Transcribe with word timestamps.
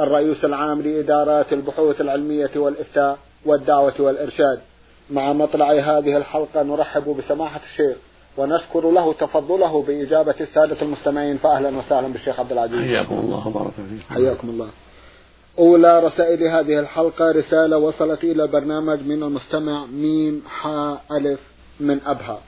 الرئيس 0.00 0.44
العام 0.44 0.82
لإدارات 0.82 1.52
البحوث 1.52 2.00
العلمية 2.00 2.50
والإفتاء 2.56 3.18
والدعوة 3.46 3.94
والإرشاد. 3.98 4.60
مع 5.10 5.32
مطلع 5.32 5.72
هذه 5.72 6.16
الحلقة 6.16 6.62
نرحب 6.62 7.16
بسماحة 7.18 7.60
الشيخ 7.72 7.96
ونشكر 8.36 8.90
له 8.90 9.12
تفضله 9.12 9.82
بإجابة 9.82 10.34
السادة 10.40 10.82
المستمعين. 10.82 11.38
فأهلا 11.38 11.78
وسهلا 11.78 12.08
بالشيخ 12.08 12.40
عبد 12.40 12.52
العزيز. 12.52 12.80
حياكم 12.80 13.18
الله 13.18 13.48
وبارك 13.48 13.72
فيكم. 13.72 14.14
حياكم 14.14 14.48
الله. 14.48 14.68
أولى 15.58 16.00
رسائل 16.00 16.42
هذه 16.42 16.80
الحلقة 16.80 17.32
رسالة 17.32 17.78
وصلت 17.78 18.24
إلى 18.24 18.42
البرنامج 18.42 18.98
من 19.06 19.22
المستمع 19.22 19.86
ميم 19.86 20.42
حاء 20.48 21.02
ألف 21.12 21.40
من 21.80 22.00
أبها. 22.06 22.40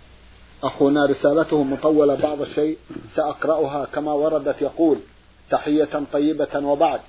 أخونا 0.62 1.06
رسالته 1.06 1.62
مطولة 1.62 2.14
بعض 2.14 2.41
الشيء 2.41 2.78
سأقرأها 3.17 3.87
كما 3.95 4.12
وردت. 4.12 4.62
يقول 4.62 4.98
تحية 5.51 6.03
طيبة 6.12 6.67
وبعد. 6.67 7.01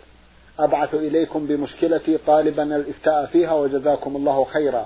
أبعث 0.63 0.93
إليكم 0.93 1.45
بمشكلتي 1.47 2.17
طالبا 2.17 2.63
الإفتاء 2.75 3.25
فيها 3.25 3.53
وجزاكم 3.53 4.15
الله 4.15 4.43
خيرا. 4.43 4.85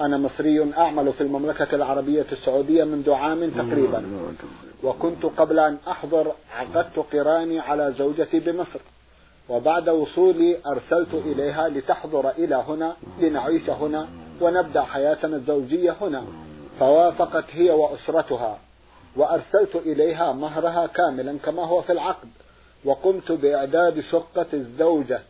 أنا 0.00 0.18
مصري 0.18 0.72
أعمل 0.78 1.12
في 1.12 1.20
المملكة 1.20 1.74
العربية 1.74 2.26
السعودية 2.32 2.84
منذ 2.84 3.10
عام 3.10 3.50
تقريبا. 3.50 4.04
وكنت 4.82 5.26
قبل 5.26 5.58
أن 5.58 5.78
أحضر 5.88 6.32
عقدت 6.56 6.98
قراني 7.12 7.60
على 7.60 7.94
زوجتي 7.98 8.40
بمصر. 8.40 8.80
وبعد 9.48 9.88
وصولي 9.88 10.56
أرسلت 10.66 11.14
إليها 11.14 11.68
لتحضر 11.68 12.30
إلى 12.30 12.64
هنا 12.68 12.96
لنعيش 13.20 13.70
هنا 13.70 14.08
ونبدأ 14.40 14.82
حياتنا 14.82 15.36
الزوجية 15.36 15.96
هنا. 16.00 16.24
فوافقت 16.80 17.44
هي 17.50 17.70
وأسرتها. 17.70 18.58
وأرسلت 19.16 19.76
إليها 19.76 20.32
مهرها 20.32 20.86
كاملا 20.86 21.36
كما 21.44 21.66
هو 21.66 21.82
في 21.82 21.92
العقد. 21.92 22.28
وقمت 22.84 23.32
بإعداد 23.32 24.00
شقة 24.00 24.46
الزوجة 24.52 25.20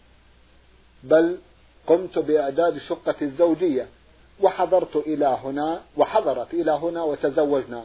بل 1.02 1.38
قمت 1.86 2.18
بإعداد 2.18 2.78
شقة 2.78 3.14
الزوجية 3.22 3.86
وحضرت 4.40 4.96
إلى 4.96 5.38
هنا 5.44 5.80
وحضرت 5.96 6.54
إلى 6.54 6.70
هنا 6.72 7.02
وتزوجنا. 7.02 7.84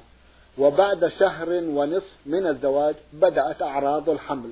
وبعد 0.58 1.08
شهر 1.08 1.50
ونصف 1.50 2.14
من 2.26 2.48
الزواج 2.48 2.96
بدأت 3.14 3.62
أعراض 3.62 4.10
الحمل 4.10 4.52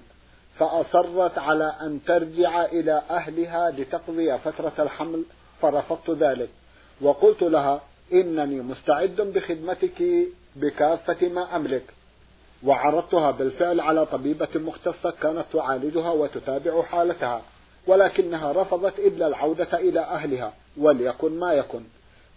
فأصرت 0.59 1.38
على 1.38 1.75
أن 1.81 1.99
ترجع 2.08 2.66
إلى 2.66 3.02
أهلها 3.09 3.71
لتقضي 3.71 4.38
فترة 4.38 4.73
الحمل 4.80 5.23
فرفضت 5.61 6.09
ذلك. 6.09 6.49
وقلت 7.02 7.41
لها 7.41 7.81
إنني 8.13 8.61
مستعد 8.61 9.16
بخدمتك 9.16 10.27
بكافة 10.55 11.27
ما 11.27 11.55
أملك. 11.55 11.83
وعرضتها 12.64 13.31
بالفعل 13.31 13.80
على 13.80 14.06
طبيبة 14.06 14.48
مختصة 14.56 15.14
كانت 15.22 15.45
تعالجها 15.53 16.09
وتتابع 16.11 16.81
حالتها 16.81 17.42
ولكنها 17.88 18.52
رفضت 18.52 19.00
إلا 19.00 19.28
العودة 19.28 19.73
إلى 19.73 20.00
أهلها 20.00 20.53
وليكن 20.78 21.39
ما 21.39 21.53
يكن. 21.53 21.81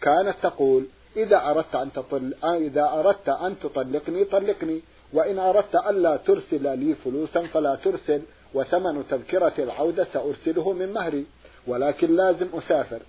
كانت 0.00 0.34
تقول 0.42 0.86
إذا 1.16 1.36
أردت 1.36 1.74
أن 1.74 1.92
تطل 1.92 2.34
إذا 2.44 2.90
أردت 2.94 3.28
أن 3.28 3.54
تطلقني 3.62 4.24
طلقني 4.24 4.82
وإن 5.12 5.38
أردت 5.38 5.74
ألا 5.90 6.16
ترسل 6.16 6.78
لي 6.78 6.94
فلوسا 6.94 7.42
فلا 7.42 7.74
ترسل 7.74 8.22
وثمن 8.54 9.04
تذكرة 9.10 9.52
العودة 9.58 10.06
سأرسله 10.12 10.72
من 10.72 10.92
مهري 10.92 11.26
ولكن 11.66 12.16
لازم 12.16 12.46
أسافر. 12.54 13.00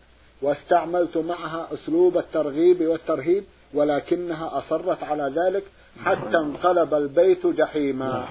واستعملت 0.41 1.17
معها 1.17 1.67
أسلوب 1.73 2.17
الترغيب 2.17 2.81
والترهيب 2.81 3.43
ولكنها 3.73 4.57
أصرت 4.57 5.03
على 5.03 5.33
ذلك 5.35 5.63
حتى 6.05 6.37
انقلب 6.37 6.93
البيت 6.93 7.47
جحيما. 7.47 8.25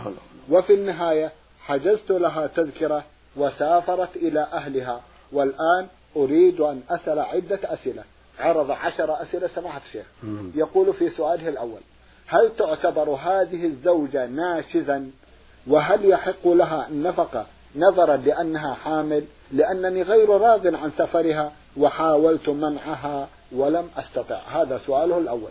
وفي 0.51 0.75
النهاية 0.75 1.33
حجزت 1.61 2.11
لها 2.11 2.47
تذكرة 2.47 3.05
وسافرت 3.37 4.17
إلى 4.17 4.41
أهلها. 4.41 5.01
والآن 5.33 5.87
أريد 6.17 6.61
أن 6.61 6.81
أسأل 6.91 7.19
عدة 7.19 7.59
أسئلة. 7.65 8.03
عرض 8.39 8.71
عشر 8.71 9.23
أسئلة 9.23 9.49
سماحة 9.55 9.81
الشيخ. 9.87 10.07
يقول 10.55 10.95
في 10.95 11.11
سؤاله 11.11 11.49
الأول 11.49 11.81
هل 12.27 12.51
تعتبر 12.59 13.11
هذه 13.11 13.67
الزوجة 13.67 14.27
ناشزا؟ 14.27 15.11
وهل 15.67 16.05
يحق 16.11 16.49
لها 16.49 16.89
النفقة؟ 16.89 17.47
نظرا 17.77 18.17
لأنها 18.17 18.75
حامل 18.75 19.25
لأنني 19.53 20.03
غير 20.03 20.29
راض 20.29 20.67
عن 20.67 20.91
سفرها 20.99 21.53
وحاولت 21.77 22.49
منعها 22.49 23.29
ولم 23.53 23.89
أستطع. 23.97 24.39
هذا 24.53 24.81
سؤاله 24.87 25.19
الأول. 25.19 25.51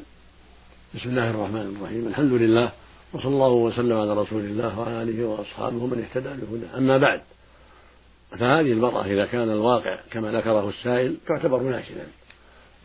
بسم 0.97 1.09
الله 1.09 1.29
الرحمن 1.29 1.75
الرحيم. 1.77 2.07
الحمد 2.07 2.33
لله 2.33 2.71
وصلى 3.13 3.33
الله 3.33 3.51
وسلم 3.51 3.97
على 3.97 4.13
رسول 4.13 4.41
الله 4.41 4.79
وعلى 4.79 5.03
آله 5.03 5.25
وأصحابه 5.25 5.85
من 5.85 6.03
اهتدى 6.03 6.29
بهداه. 6.29 6.77
أما 6.77 6.97
بعد 6.97 7.21
فهذه 8.31 8.71
المرأة 8.71 9.05
إذا 9.05 9.25
كان 9.25 9.49
الواقع 9.49 9.99
كما 10.11 10.31
ذكره 10.31 10.69
السائل 10.69 11.17
تعتبر 11.27 11.59
ناشزا 11.59 12.07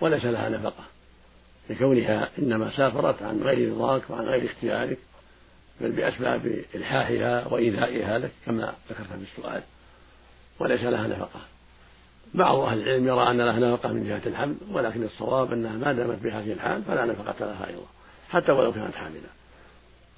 وليس 0.00 0.24
لها 0.24 0.48
نفقة. 0.48 0.84
لكونها 1.70 2.28
إنما 2.38 2.70
سافرت 2.76 3.22
عن 3.22 3.40
غير 3.42 3.72
رضاك 3.72 4.10
وعن 4.10 4.24
غير 4.24 4.44
اختيارك 4.44 4.98
بل 5.80 5.92
بأسباب 5.92 6.64
إلحاحها 6.74 7.48
وإيذائها 7.52 8.18
لك 8.18 8.30
كما 8.46 8.74
ذكرت 8.90 9.06
في 9.06 9.38
السؤال 9.38 9.62
وليس 10.58 10.82
لها 10.82 11.06
نفقة. 11.06 11.40
بعض 12.34 12.58
أهل 12.58 12.82
العلم 12.82 13.06
يرى 13.06 13.30
أن 13.30 13.38
لها 13.38 13.58
نفقة 13.58 13.92
من 13.92 14.08
جهة 14.08 14.22
الحمل 14.26 14.56
ولكن 14.72 15.02
الصواب 15.02 15.52
أنها 15.52 15.76
ما 15.76 15.92
دامت 15.92 16.22
بهذه 16.22 16.52
الحال 16.52 16.82
فلا 16.82 17.04
نفقة 17.04 17.46
لها 17.46 17.66
أيضا. 17.68 17.86
حتى 18.32 18.52
ولو 18.52 18.72
كانت 18.72 18.94
حاملة. 18.94 19.28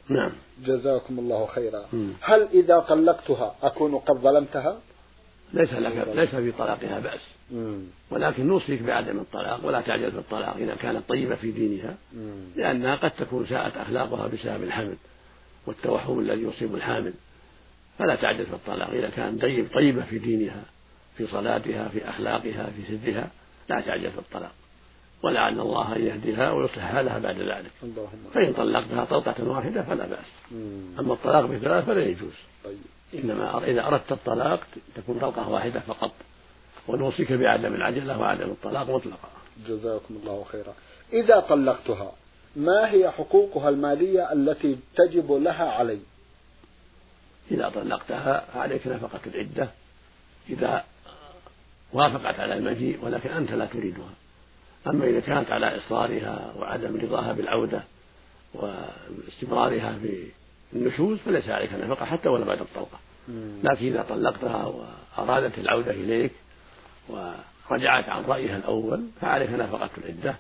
نعم. 0.09 0.33
جزاكم 0.65 1.19
الله 1.19 1.47
خيرا. 1.47 1.87
م. 1.93 2.13
هل 2.21 2.49
إذا 2.53 2.79
طلقتها 2.81 3.55
أكون 3.63 3.95
قد 3.95 4.17
ظلمتها؟ 4.17 4.81
ليس 5.53 5.73
لك 5.73 6.09
ليس 6.15 6.29
في 6.29 6.53
طلاقها 6.53 6.99
بأس. 6.99 7.21
م. 7.51 7.83
ولكن 8.11 8.47
نوصيك 8.47 8.83
بعدم 8.83 9.19
الطلاق 9.19 9.67
ولا 9.67 9.81
تعجل 9.81 10.13
في 10.13 10.19
الطلاق 10.19 10.57
إذا 10.57 10.75
كانت 10.75 11.09
طيبة 11.09 11.35
في 11.35 11.51
دينها 11.51 11.97
م. 12.13 12.19
لأنها 12.57 12.97
قد 12.97 13.11
تكون 13.11 13.47
ساءت 13.47 13.77
أخلاقها 13.77 14.27
بسبب 14.27 14.63
الحمل 14.63 14.97
والتوهم 15.67 16.21
الذي 16.21 16.43
يصيب 16.43 16.75
الحامل. 16.75 17.13
فلا 17.99 18.15
تعجل 18.15 18.47
في 18.47 18.53
الطلاق 18.53 18.91
إذا 18.91 19.09
كانت 19.09 19.43
طيب 19.43 19.67
طيبة 19.75 20.03
في 20.03 20.19
دينها 20.19 20.63
في 21.17 21.27
صلاتها 21.27 21.89
في 21.89 22.09
أخلاقها 22.09 22.71
في 22.77 22.99
سرها 22.99 23.31
لا 23.69 23.81
تعجل 23.81 24.11
في 24.11 24.19
الطلاق. 24.19 24.53
ولعل 25.25 25.61
الله 25.61 25.97
أن 25.97 26.07
يهديها 26.07 26.53
ويصلح 26.53 26.93
حالها 26.93 27.19
بعد 27.19 27.39
ذلك. 27.39 27.71
فإن 28.35 28.53
طلقتها 28.53 29.05
طلقة 29.05 29.49
واحدة 29.49 29.83
فلا 29.83 30.07
بأس. 30.07 30.53
أما 30.99 31.13
الطلاق 31.13 31.47
بثلاث 31.47 31.85
فلا 31.85 32.05
يجوز. 32.05 32.33
طيب. 32.65 32.79
إنما 33.15 33.65
إذا 33.65 33.87
أردت 33.87 34.13
الطلاق 34.13 34.61
تكون 34.95 35.19
طلقة 35.19 35.49
واحدة 35.49 35.81
فقط. 35.81 36.11
ونوصيك 36.89 37.33
بعدم 37.33 37.75
العجلة 37.75 38.21
وعدم 38.21 38.51
الطلاق 38.51 38.91
مطلقا. 38.91 39.29
جزاكم 39.69 40.15
الله 40.23 40.45
خيرا. 40.45 40.75
إذا 41.13 41.41
طلقتها 41.41 42.13
ما 42.57 42.91
هي 42.93 43.11
حقوقها 43.11 43.69
المالية 43.69 44.33
التي 44.33 44.79
تجب 44.97 45.33
لها 45.33 45.71
علي؟ 45.71 46.01
إذا 47.51 47.69
طلقتها 47.69 48.45
فعليك 48.55 48.87
نفقة 48.87 49.21
العدة. 49.27 49.71
إذا 50.51 50.85
وافقت 51.93 52.41
على 52.41 52.55
المجيء 52.55 53.05
ولكن 53.05 53.31
أنت 53.31 53.51
لا 53.51 53.67
تريدها. 53.67 54.11
أما 54.87 55.05
إذا 55.05 55.21
كانت 55.21 55.51
على 55.51 55.77
إصرارها 55.77 56.53
وعدم 56.59 56.97
رضاها 56.97 57.33
بالعودة 57.33 57.83
واستمرارها 58.55 59.99
في 60.03 60.27
النشوز 60.73 61.19
فليس 61.19 61.49
عليك 61.49 61.73
نفقة 61.73 62.05
حتى 62.05 62.29
ولو 62.29 62.45
بعد 62.45 62.61
الطلقة. 62.61 62.99
لكن 63.65 63.87
إذا 63.87 64.03
طلقتها 64.09 64.67
وأرادت 65.19 65.59
العودة 65.59 65.91
إليك 65.91 66.33
ورجعت 67.09 68.09
عن 68.09 68.25
رأيها 68.25 68.57
الأول 68.57 69.07
فعليك 69.21 69.51
نفقة 69.51 69.91
العدة 69.99 70.37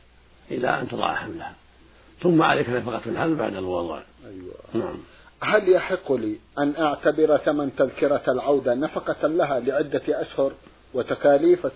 إلى 0.50 0.69
أن 0.81 0.88
تضع 0.88 1.14
حملها. 1.14 1.55
ثم 2.23 2.43
عليك 2.43 2.69
نفقة 2.69 3.02
الحمل 3.06 3.35
بعد 3.35 3.56
الوضع. 3.56 4.02
أيوة. 4.26 4.85
نعم. 4.87 4.99
هل 5.43 5.69
يحق 5.69 6.12
لي 6.12 6.38
أن 6.58 6.75
أعتبر 6.79 7.37
ثمن 7.37 7.76
تذكرة 7.76 8.23
العودة 8.29 8.75
نفقة 8.75 9.29
لها 9.29 9.61
لعدة 9.61 10.02
أشهر؟ 10.08 10.52
وتكاليف 10.94 11.67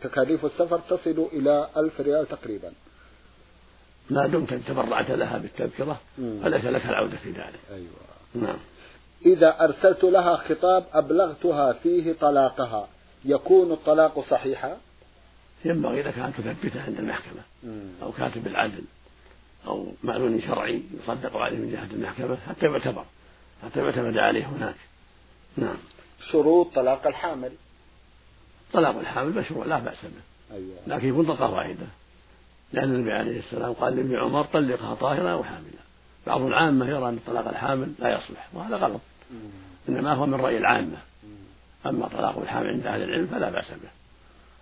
تكاليف 0.00 0.44
السفر 0.44 0.78
تصل 0.78 1.28
إلى 1.32 1.68
ألف 1.76 2.00
ريال 2.00 2.28
تقريبا. 2.28 2.72
ما 4.10 4.26
دمت 4.26 4.54
تبرعت 4.54 5.10
لها 5.10 5.38
بالتذكرة 5.38 6.00
فليس 6.16 6.64
لك 6.64 6.86
العودة 6.86 7.16
في 7.16 7.30
ذلك. 7.30 7.60
أيوة. 7.70 7.88
نعم. 8.34 8.56
إذا 9.26 9.64
أرسلت 9.64 10.04
لها 10.04 10.36
خطاب 10.36 10.84
أبلغتها 10.92 11.72
فيه 11.72 12.12
طلاقها 12.12 12.88
يكون 13.24 13.72
الطلاق 13.72 14.20
صحيحا؟ 14.30 14.76
ينبغي 15.64 16.02
لك 16.02 16.18
أن 16.18 16.32
تثبته 16.32 16.82
عند 16.82 16.98
المحكمة. 16.98 17.42
أو 18.02 18.12
كاتب 18.12 18.46
العدل 18.46 18.84
أو 19.66 19.86
معلول 20.02 20.42
شرعي 20.42 20.82
يصدق 21.02 21.36
عليه 21.36 21.56
من 21.56 21.70
جهة 21.70 21.94
المحكمة 21.96 22.36
حتى 22.48 22.66
يعتبر 22.66 23.04
حتى 23.62 23.80
يعتمد 23.80 24.18
عليه 24.18 24.46
هناك. 24.46 24.76
نعم. 25.56 25.76
شروط 26.30 26.74
طلاق 26.74 27.06
الحامل. 27.06 27.52
طلاق 28.74 28.98
الحامل 28.98 29.34
مشروع 29.34 29.66
لا 29.66 29.78
بأس 29.78 30.02
به. 30.02 30.54
أيوة. 30.56 30.76
لكن 30.86 31.08
يكون 31.08 31.26
طلقة 31.26 31.50
واحدة. 31.50 31.86
لأن 32.72 32.94
النبي 32.94 33.12
عليه 33.12 33.38
السلام 33.38 33.72
قال 33.72 33.96
لابن 33.96 34.16
عمر 34.16 34.44
طلقها 34.44 34.94
طاهرة 34.94 35.28
أو 35.28 35.44
حاملة 35.44 35.84
بعض 36.26 36.40
العامة 36.40 36.88
يرى 36.88 37.08
أن 37.08 37.18
طلاق 37.26 37.48
الحامل 37.48 37.92
لا 37.98 38.08
يصلح 38.08 38.48
وهذا 38.52 38.76
غلط. 38.76 39.00
إنما 39.88 40.12
هو 40.12 40.26
من 40.26 40.34
رأي 40.34 40.58
العامة. 40.58 40.96
أما 41.86 42.08
طلاق 42.08 42.38
الحامل 42.38 42.68
عند 42.68 42.86
أهل 42.86 43.02
العلم 43.02 43.26
فلا 43.26 43.50
بأس 43.50 43.70
به. 43.70 43.90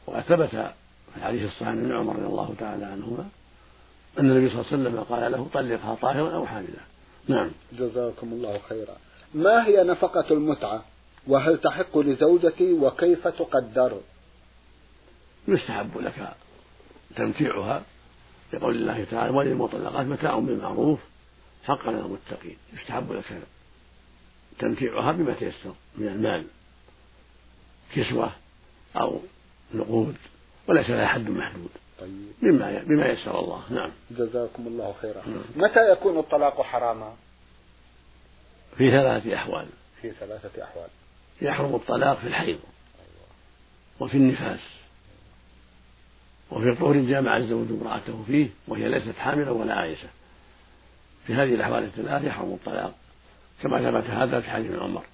وقد 0.06 0.22
ثبت 0.22 0.48
في 0.48 1.16
الحديث 1.16 1.42
الصحيح 1.42 1.68
عن 1.68 1.78
ابن 1.78 1.96
عمر 1.96 2.16
رضي 2.16 2.26
الله 2.26 2.54
تعالى 2.58 2.84
عنهما 2.84 3.28
أن 4.18 4.30
النبي 4.30 4.48
صلى 4.48 4.60
الله 4.60 4.72
عليه 4.72 4.82
وسلم 4.82 5.00
قال 5.00 5.32
له 5.32 5.48
طلقها 5.54 5.94
طاهرا 5.94 6.34
أو 6.34 6.46
حاملا 6.46 6.80
نعم. 7.28 7.50
جزاكم 7.72 8.32
الله 8.32 8.60
خيرا. 8.68 8.96
ما 9.34 9.66
هي 9.66 9.84
نفقة 9.84 10.24
المتعة؟ 10.30 10.84
وهل 11.26 11.58
تحق 11.58 11.98
لزوجتي 11.98 12.72
وكيف 12.72 13.28
تقدر؟ 13.28 14.00
يستحب 15.48 15.98
لك 15.98 16.34
تمتيعها 17.16 17.82
لقول 18.52 18.76
الله 18.76 19.04
تعالى 19.10 19.30
وللمطلقات 19.30 20.06
متاع 20.06 20.38
بالمعروف 20.38 21.00
حقا 21.64 21.88
على 21.88 21.98
المتقين. 21.98 22.56
يستحب 22.72 23.12
لك 23.12 23.42
تمتيعها 24.58 25.12
بما 25.12 25.34
تيسر 25.34 25.74
من 25.98 26.08
المال 26.08 26.46
كسوة 27.94 28.30
أو 28.96 29.20
نقود 29.74 30.16
وليس 30.68 30.90
لها 30.90 31.06
حد 31.06 31.30
محدود. 31.30 31.70
طيب. 32.00 32.32
بما 32.42 32.82
بما 32.82 33.06
يسر 33.06 33.40
الله. 33.40 33.62
نعم. 33.70 33.90
جزاكم 34.10 34.66
الله 34.66 34.94
خيرا. 35.02 35.22
نعم. 35.26 35.44
متى 35.56 35.92
يكون 35.92 36.18
الطلاق 36.18 36.62
حراما؟ 36.62 37.14
في 38.76 38.90
ثلاثة 38.90 39.34
أحوال. 39.34 39.66
في 40.02 40.10
ثلاثة 40.10 40.64
أحوال. 40.64 40.88
يحرم 41.40 41.74
الطلاق 41.74 42.18
في 42.18 42.26
الحيض 42.26 42.58
وفي 44.00 44.16
النفاس 44.16 44.60
وفي 46.50 46.70
الطهر 46.70 46.96
جامع 46.96 47.36
الزوج 47.36 47.66
امرأته 47.70 48.24
فيه 48.26 48.48
وهي 48.68 48.88
ليست 48.88 49.18
حاملا 49.18 49.50
ولا 49.50 49.74
عائشة 49.74 50.08
في 51.26 51.34
هذه 51.34 51.54
الأحوال 51.54 51.84
الثلاث 51.84 52.24
يحرم 52.24 52.52
الطلاق 52.52 52.94
كما 53.62 53.78
ثبت 53.78 54.10
هذا 54.10 54.40
في 54.40 54.50
حديث 54.50 54.72
عمر. 54.72 55.04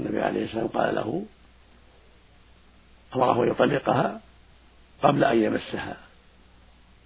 النبي 0.00 0.20
عليه 0.20 0.44
السلام 0.44 0.66
قال 0.66 0.94
له 0.94 1.24
أمره 3.14 3.44
أن 3.44 3.48
يطلقها 3.48 4.20
قبل 5.02 5.24
أن 5.24 5.42
يمسها 5.42 5.96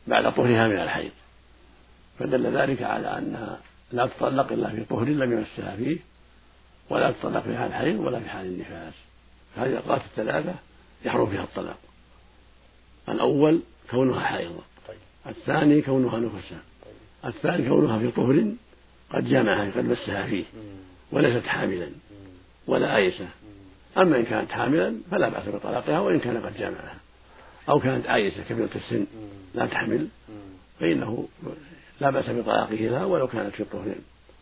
بعد 0.06 0.34
طهرها 0.34 0.68
من 0.68 0.80
الحيض. 0.80 1.12
فدل 2.18 2.56
ذلك 2.56 2.82
على 2.82 3.18
أنها 3.18 3.58
لا 3.92 4.06
تطلق 4.06 4.52
إلا 4.52 4.70
في 4.70 4.84
طهر 4.84 5.04
لم 5.04 5.32
يمسها 5.32 5.76
فيه. 5.76 5.98
ولا 6.90 7.10
تطلق 7.10 7.42
في 7.42 7.56
حال 7.56 7.68
الحيض 7.68 8.00
ولا 8.00 8.20
في 8.20 8.28
حال 8.28 8.46
النفاس. 8.46 8.94
هذه 9.56 9.66
الأوقات 9.66 10.00
الثلاثة 10.10 10.54
يحرم 11.04 11.30
فيها 11.30 11.42
الطلاق. 11.42 11.78
الأول 13.08 13.60
كونها 13.90 14.20
حائضة. 14.20 14.62
طيب. 14.88 14.96
الثاني 15.26 15.82
كونها 15.82 16.18
نفسا. 16.18 16.58
طيب. 16.84 17.34
الثالث 17.34 17.68
كونها 17.68 17.98
في 17.98 18.10
طهر 18.10 18.52
قد 19.10 19.28
جامعها 19.28 19.70
قد 19.76 19.84
مسها 19.84 20.26
فيه 20.26 20.44
وليست 21.12 21.46
حاملا 21.46 21.88
ولا 22.66 22.96
آيسة 22.96 23.28
أما 23.98 24.16
إن 24.16 24.24
كانت 24.24 24.50
حاملا 24.50 24.94
فلا 25.10 25.28
بأس 25.28 25.48
بطلاقها 25.48 26.00
وإن 26.00 26.20
كان 26.20 26.46
قد 26.46 26.56
جامعها. 26.56 26.96
أو 27.68 27.80
كانت 27.80 28.06
عائسة 28.06 28.42
كبيرة 28.48 28.70
السن 28.76 29.06
لا 29.54 29.66
تحمل 29.66 30.08
فإنه 30.80 31.28
لا 32.00 32.10
بأس 32.10 32.30
بطلاقه 32.30 32.74
لها 32.74 33.04
ولو 33.04 33.28
كانت 33.28 33.54
في 33.54 33.62
الطهر 33.62 33.94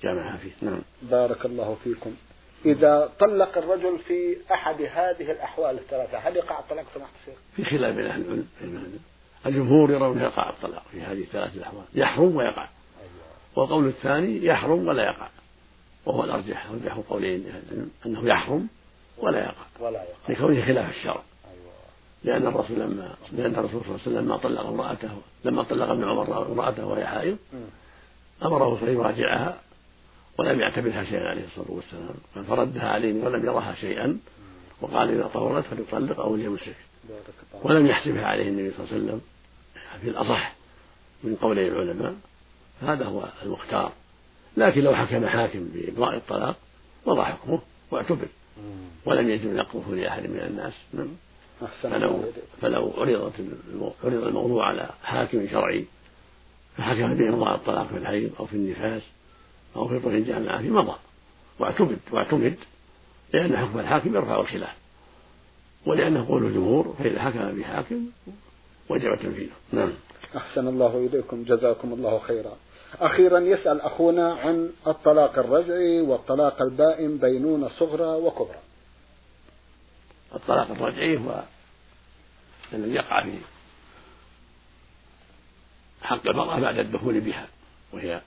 جامعها 0.02 0.36
فيه. 0.36 0.50
نعم. 0.62 0.78
بارك 1.02 1.46
الله 1.46 1.76
فيكم. 1.84 2.14
إذا 2.64 3.12
طلق 3.18 3.58
الرجل 3.58 3.98
في 3.98 4.36
أحد 4.52 4.82
هذه 4.82 5.30
الأحوال 5.30 5.78
الثلاثة 5.78 6.18
هل 6.18 6.36
يقع 6.36 6.58
الطلاق 6.58 6.84
سماحة 6.94 7.12
الشيخ؟ 7.20 7.38
في 7.56 7.64
خلاف 7.64 7.96
بين 7.96 8.06
أهل 8.06 8.20
العلم 8.22 8.98
الجمهور 9.46 9.90
يرون 9.90 10.20
يقع 10.20 10.50
الطلاق 10.50 10.82
في 10.92 11.00
هذه 11.00 11.20
الثلاث 11.20 11.56
الأحوال. 11.56 11.84
يحرم 11.94 12.36
ويقع. 12.36 12.62
أيوة. 12.62 13.56
والقول 13.56 13.86
الثاني 13.86 14.46
يحرم 14.46 14.88
ولا 14.88 15.02
يقع. 15.02 15.28
وهو 16.06 16.24
الأرجح 16.24 16.66
أرجح 16.70 16.96
القولين 16.96 17.52
أنه 18.06 18.28
يحرم 18.28 18.68
ولا 19.18 19.38
يقع. 19.38 19.66
ولا 19.80 20.02
يقع. 20.02 20.32
لكونه 20.32 20.66
خلاف 20.66 20.90
الشرع. 20.90 21.22
لأن 22.24 22.46
الرسول 22.46 22.80
لما 22.80 23.14
لأن 23.32 23.54
الرسول 23.54 23.80
صلى 23.80 23.88
الله 23.88 24.00
عليه 24.00 24.02
وسلم 24.02 24.18
لما 24.18 24.36
طلق 24.36 24.66
امرأته 24.66 25.22
لما 25.44 25.62
طلق 25.62 25.90
ابن 25.90 26.04
عمر 26.04 26.52
امرأته 26.52 26.86
وهي 26.86 27.06
حائض 27.06 27.36
أمره 28.42 28.78
أن 28.82 28.94
يراجعها 28.94 29.60
ولم 30.38 30.60
يعتبرها 30.60 31.04
شيئا 31.04 31.20
عليه 31.20 31.44
الصلاة 31.44 31.70
والسلام. 31.70 32.44
فردها 32.48 32.88
عليه 32.88 33.24
ولم 33.24 33.46
يرها 33.46 33.74
شيئا. 33.74 34.18
وقال 34.80 35.10
إذا 35.10 35.30
طهرت 35.34 35.64
فليطلق 35.64 36.20
أو 36.20 36.36
ليمسك 36.36 36.76
ولم 37.62 37.86
يحسبها 37.86 38.26
عليه 38.26 38.48
النبي 38.48 38.70
صلى 38.70 38.84
الله 38.84 38.92
عليه 38.92 39.04
وسلم. 39.04 39.20
في 40.00 40.08
الأصح 40.08 40.54
من 41.24 41.36
قولي 41.36 41.68
العلماء. 41.68 42.14
هذا 42.82 43.04
هو 43.04 43.28
المختار. 43.42 43.92
لكن 44.56 44.80
لو 44.80 44.94
حكم 44.94 45.26
حاكم 45.26 45.68
بإبراء 45.74 46.16
الطلاق 46.16 46.56
وضع 47.04 47.24
حكمه 47.24 47.60
واعتبر. 47.90 48.28
ولم 49.04 49.30
يجب 49.30 49.54
نقضه 49.54 49.94
لأحد 49.94 50.22
من 50.22 50.38
الناس. 50.38 50.72
نعم. 50.94 51.08
فلو 51.82 52.24
فلو 52.60 52.92
عرضت 52.96 53.32
عرض 54.04 54.26
الموضوع 54.26 54.66
على 54.66 54.90
حاكم 55.02 55.48
شرعي 55.48 55.84
فحكم 56.76 57.14
بإمضاء 57.14 57.54
الطلاق 57.54 57.86
في 57.86 57.96
الحيض 57.96 58.30
أو 58.40 58.46
في 58.46 58.54
النفاس 58.56 59.02
أو 59.76 59.88
في 59.88 59.98
طهر 59.98 60.14
الجامعة 60.14 60.62
في 60.62 60.70
مضى. 60.70 60.96
واعتمد 61.58 61.98
واعتمد 62.12 62.56
لأن 63.34 63.56
حكم 63.56 63.78
الحاكم 63.78 64.14
يرفع 64.14 64.40
الخلاف. 64.40 64.76
ولأنه 65.86 66.28
قول 66.28 66.44
الجمهور 66.46 66.94
فإذا 66.98 67.22
حكم 67.22 67.60
بحاكم 67.60 68.06
وجب 68.88 69.18
تنفيذه. 69.22 69.52
نعم. 69.72 69.92
أحسن 70.36 70.68
الله 70.68 70.96
إليكم 70.96 71.44
جزاكم 71.44 71.92
الله 71.92 72.18
خيرا. 72.18 72.56
أخيرا 73.00 73.38
يسأل 73.38 73.80
أخونا 73.80 74.34
عن 74.34 74.70
الطلاق 74.86 75.38
الرجعي 75.38 76.00
والطلاق 76.00 76.62
البائن 76.62 77.18
بينونة 77.18 77.68
صغرى 77.68 78.22
وكبرى. 78.22 78.58
الطلاق 80.34 80.70
الرجعي 80.70 81.16
هو 81.16 81.42
الذي 82.72 82.94
يقع 82.94 83.22
في 83.22 83.38
حق 86.02 86.28
المرأة 86.28 86.60
بعد 86.60 86.78
الدخول 86.78 87.20
بها 87.20 87.48
وهي 87.92 88.20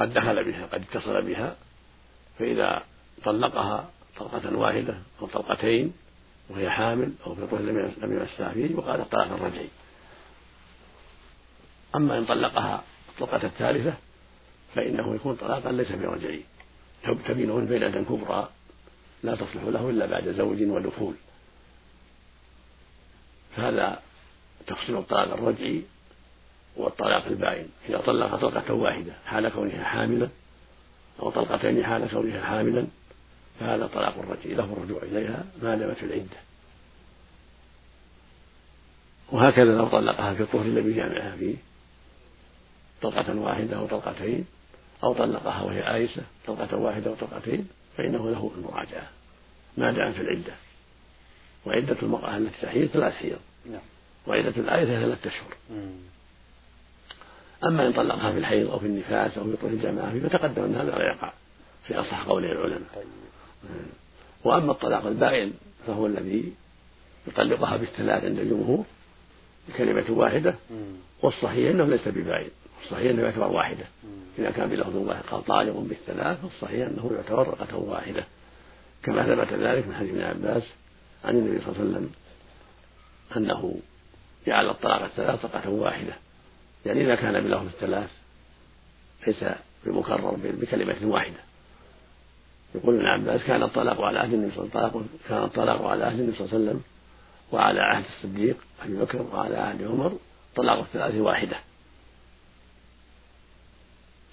قد 0.00 0.14
دخل 0.14 0.44
بها 0.44 0.66
قد 0.66 0.84
اتصل 0.90 1.22
بها 1.22 1.56
فإذا 2.38 2.82
طلقها 3.24 3.90
طلقة 4.16 4.56
واحدة 4.56 4.94
أو 5.20 5.26
طلقتين 5.26 5.92
وهي 6.48 6.70
حامل 6.70 7.12
أو 7.26 7.34
في 7.34 7.46
طهر 7.46 7.60
لم 8.02 8.12
يمسها 8.12 8.52
فيه 8.52 8.76
وقال 8.76 9.00
الطلاق 9.00 9.32
الرجعي. 9.32 9.68
أما 11.96 12.18
إن 12.18 12.24
طلقها 12.24 12.84
الطلقة 13.08 13.46
الثالثة 13.46 13.94
فإنه 14.74 15.14
يكون 15.14 15.36
طلاقا 15.36 15.72
ليس 15.72 15.92
برجعي. 15.92 16.42
تبينه 17.28 17.60
بينة 17.60 18.04
كبرى 18.04 18.48
لا 19.22 19.34
تصلح 19.34 19.62
له 19.64 19.90
إلا 19.90 20.06
بعد 20.06 20.28
زوج 20.28 20.62
ودخول. 20.62 21.14
فهذا 23.56 24.02
تفصيل 24.66 24.96
الطلاق 24.96 25.32
الرجعي 25.32 25.82
والطلاق 26.80 27.26
البائن. 27.26 27.68
إذا 27.88 27.98
طلق 27.98 28.36
طلقة 28.36 28.74
واحدة 28.74 29.12
حال 29.26 29.48
كونها 29.48 29.84
حاملا 29.84 30.28
أو 31.22 31.30
طلقتين 31.30 31.84
حال 31.84 32.10
كونها 32.10 32.44
حاملا 32.44 32.86
فهذا 33.60 33.86
طلاق 33.86 34.18
الرجعي 34.18 34.54
له 34.54 34.64
الرجوع 34.64 35.02
إليها 35.02 35.44
ما 35.62 35.76
دامت 35.76 36.02
العدة. 36.02 36.40
وهكذا 39.32 39.76
لو 39.76 39.88
طلقها 39.88 40.34
في 40.34 40.42
الطهر 40.42 40.64
الذي 40.64 40.92
جامعها 40.92 41.36
فيه 41.36 41.54
طلقة 43.02 43.36
واحدة 43.36 43.76
أو 43.76 43.86
طلقتين 43.86 44.46
أو 45.04 45.14
طلقها 45.14 45.62
وهي 45.62 45.94
آيسة 45.94 46.22
طلقة 46.46 46.76
واحدة 46.76 47.10
أو 47.10 47.14
طلقتين 47.14 47.68
فإنه 47.96 48.30
له 48.30 48.52
المراجعة. 48.56 49.08
ما 49.76 49.92
دام 49.92 50.12
في 50.12 50.20
العدة. 50.20 50.52
وعدة 51.66 51.96
المرأة 52.02 52.36
التي 52.36 52.56
تحيض 52.62 52.88
ثلاث 52.88 53.14
حيض. 53.14 53.38
نعم. 53.70 53.80
وعدة 54.26 54.48
الآية 54.56 54.84
ثلاثة 54.84 55.30
أشهر. 55.30 55.56
أما 57.64 57.86
إن 57.86 57.92
طلقها 57.92 58.32
في 58.32 58.38
الحيض 58.38 58.70
أو 58.70 58.78
في 58.78 58.86
النفاس 58.86 59.38
أو 59.38 59.44
في 59.44 59.56
طول 59.56 59.72
الجماعة 59.72 60.18
فتقدم 60.18 60.64
أن 60.64 60.74
هذا 60.74 60.90
لا 60.90 61.14
يقع 61.14 61.32
في 61.86 61.94
أصح 61.94 62.22
قول 62.22 62.44
العلماء. 62.44 62.88
طيب. 62.94 63.04
وأما 64.44 64.72
الطلاق 64.72 65.06
البائن 65.06 65.52
فهو 65.86 66.06
الذي 66.06 66.52
يطلقها 67.26 67.76
بالثلاث 67.76 68.24
عند 68.24 68.38
الجمهور 68.38 68.84
بكلمة 69.68 70.04
واحدة 70.10 70.54
والصحيح 71.22 71.70
أنه 71.70 71.84
ليس 71.84 72.08
ببائن 72.08 72.50
الصحيح 72.84 73.10
أنه 73.10 73.22
يعتبر 73.22 73.52
واحدة. 73.52 73.84
إذا 74.38 74.50
كان 74.50 74.68
بلفظ 74.68 74.96
واحد 74.96 75.22
قال 75.22 75.44
طالق 75.44 75.78
بالثلاث 75.78 76.40
فالصحيح 76.40 76.88
أنه 76.88 77.10
يعتبر 77.14 77.48
رقة 77.48 77.76
واحدة. 77.76 78.26
كما 79.02 79.22
ثبت 79.22 79.52
ذلك 79.52 79.86
من 79.86 79.94
حديث 79.94 80.10
ابن 80.10 80.22
عباس 80.22 80.62
عن 81.24 81.36
النبي 81.36 81.64
صلى 81.64 81.68
الله 81.68 81.80
عليه 81.80 81.90
وسلم 81.90 82.10
أنه 83.36 83.74
جعل 84.46 84.68
الطلاق 84.70 85.02
الثلاث 85.02 85.46
طلقة 85.46 85.70
واحدة. 85.70 86.12
يعني 86.86 87.00
إذا 87.00 87.14
كان 87.14 87.40
بلفظ 87.40 87.66
الثلاث 87.66 88.10
ليس 89.26 89.44
بمكرر 89.84 90.36
بكلمة 90.42 90.96
واحدة. 91.02 91.38
يقول 92.74 92.96
ابن 92.96 93.06
عباس 93.06 93.40
كان 93.42 93.62
الطلاق 93.62 94.00
على 94.00 94.18
عهد 94.18 94.32
النبي 94.32 94.54
صلى 94.54 94.64
الله 94.64 94.76
عليه 94.76 94.88
وسلم 94.88 95.08
كان 95.28 95.42
الطلاق 95.42 95.86
على 95.86 96.04
عهد 96.04 96.20
النبي 96.20 96.36
صلى 96.36 96.46
الله 96.46 96.54
عليه 96.54 96.64
وسلم 96.64 96.82
وعلى 97.52 97.80
عهد 97.80 98.04
الصديق 98.04 98.56
أبي 98.82 98.96
بكر 98.96 99.22
وعلى 99.32 99.56
عهد 99.56 99.82
عمر 99.82 100.18
طلاق 100.56 100.78
الثلاث 100.78 101.14
واحدة. 101.14 101.56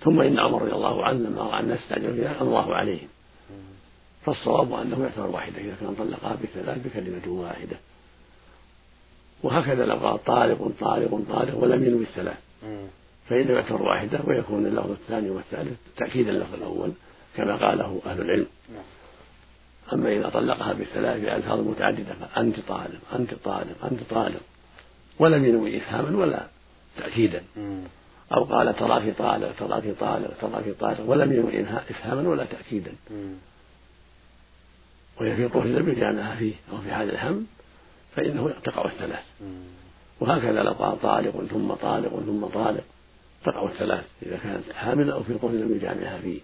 ثم 0.03 0.21
إن 0.21 0.39
عمر 0.39 0.61
رضي 0.61 0.71
الله 0.71 1.05
عنه 1.05 1.19
لما 1.19 1.41
رأى 1.41 1.59
الناس 1.59 1.79
استعجلوا 1.79 2.15
فيها 2.15 2.41
الله 2.41 2.75
عليهم. 2.75 3.07
فالصواب 4.25 4.73
أنه 4.73 5.03
يعتبر 5.03 5.27
واحدة 5.27 5.59
إذا 5.61 5.75
كان 5.81 5.95
طلقها 5.95 6.35
بثلاث 6.43 6.87
بكلمة 6.87 7.27
واحدة. 7.27 7.77
وهكذا 9.43 9.85
لو 9.85 9.95
قال 9.95 10.23
طالق 10.23 10.71
طالق 10.79 11.21
طالق 11.29 11.57
ولم 11.57 11.83
ينوي 11.83 12.03
الثلاث. 12.03 12.37
فإنه 13.29 13.53
يعتبر 13.53 13.81
واحدة 13.81 14.19
ويكون 14.27 14.65
اللفظ 14.65 14.91
الثاني 14.91 15.29
والثالث 15.29 15.77
تأكيدا 15.97 16.31
للأول 16.31 16.91
كما 17.35 17.55
قاله 17.55 18.01
أهل 18.05 18.21
العلم. 18.21 18.47
نعم. 18.73 18.83
أما 19.93 20.11
إذا 20.11 20.29
طلقها 20.29 20.73
بالثلاث 20.73 21.21
بألفاظ 21.21 21.59
متعددة 21.59 22.13
أنت 22.37 22.55
طالق 22.67 22.99
أنت 23.15 23.33
طالق 23.33 23.85
أنت 23.91 23.99
طالق 24.09 24.41
ولم 25.19 25.45
ينوي 25.45 25.77
إفهاما 25.77 26.17
ولا 26.17 26.47
تأكيدا. 26.97 27.43
أو 28.33 28.43
قال 28.43 28.75
تراك 28.75 29.15
طالق 29.17 29.51
تراك 29.59 29.83
طالق 29.99 30.31
تراك 30.41 30.75
طالق 30.79 31.09
ولم 31.09 31.33
ينوي 31.33 31.61
إفهاما 31.61 32.29
ولا 32.29 32.45
تأكيدا. 32.45 32.91
وهي 35.21 35.35
في 35.35 35.47
طهر 35.47 35.65
لم 35.65 35.89
يجامعها 35.89 36.35
فيه 36.35 36.53
أو 36.71 36.77
في 36.77 36.91
حال 36.93 37.09
الحمل 37.09 37.43
فإنه 38.17 38.53
تقع 38.63 38.85
الثلاث. 38.85 39.23
وهكذا 40.19 40.63
لو 40.63 40.71
قال 40.71 41.01
طالق 41.01 41.45
ثم 41.45 41.73
طالق 41.73 42.09
ثم 42.09 42.45
طالق 42.45 42.83
تقع 43.45 43.65
الثلاث 43.65 44.03
إذا 44.25 44.37
كانت 44.37 44.71
حاملا 44.73 45.13
أو 45.13 45.23
في 45.23 45.33
طهر 45.33 45.51
لم 45.51 45.75
يجامعها 45.75 46.17
فيه 46.17 46.39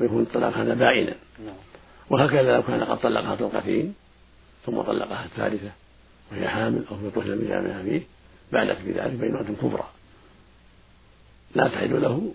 ويكون 0.00 0.22
الطلاق 0.22 0.56
هذا 0.56 0.74
بائنا 0.74 1.14
نعم. 1.44 1.54
وهكذا 2.10 2.56
لو 2.56 2.62
كان 2.62 2.84
قد 2.84 3.00
طلقها 3.00 3.34
طلقتين 3.34 3.94
ثم 4.66 4.80
طلقها 4.80 5.24
الثالثة 5.24 5.70
وهي 6.32 6.48
حامل 6.48 6.84
أو 6.90 6.96
في 6.96 7.10
طفل 7.10 7.30
لم 7.30 7.44
يجامعها 7.44 7.82
فيه 7.82 8.02
بانت 8.52 8.80
بذلك 8.80 9.12
بينة 9.12 9.56
كبرى 9.62 9.88
لا 11.54 11.68
تحل 11.68 12.02
له 12.02 12.34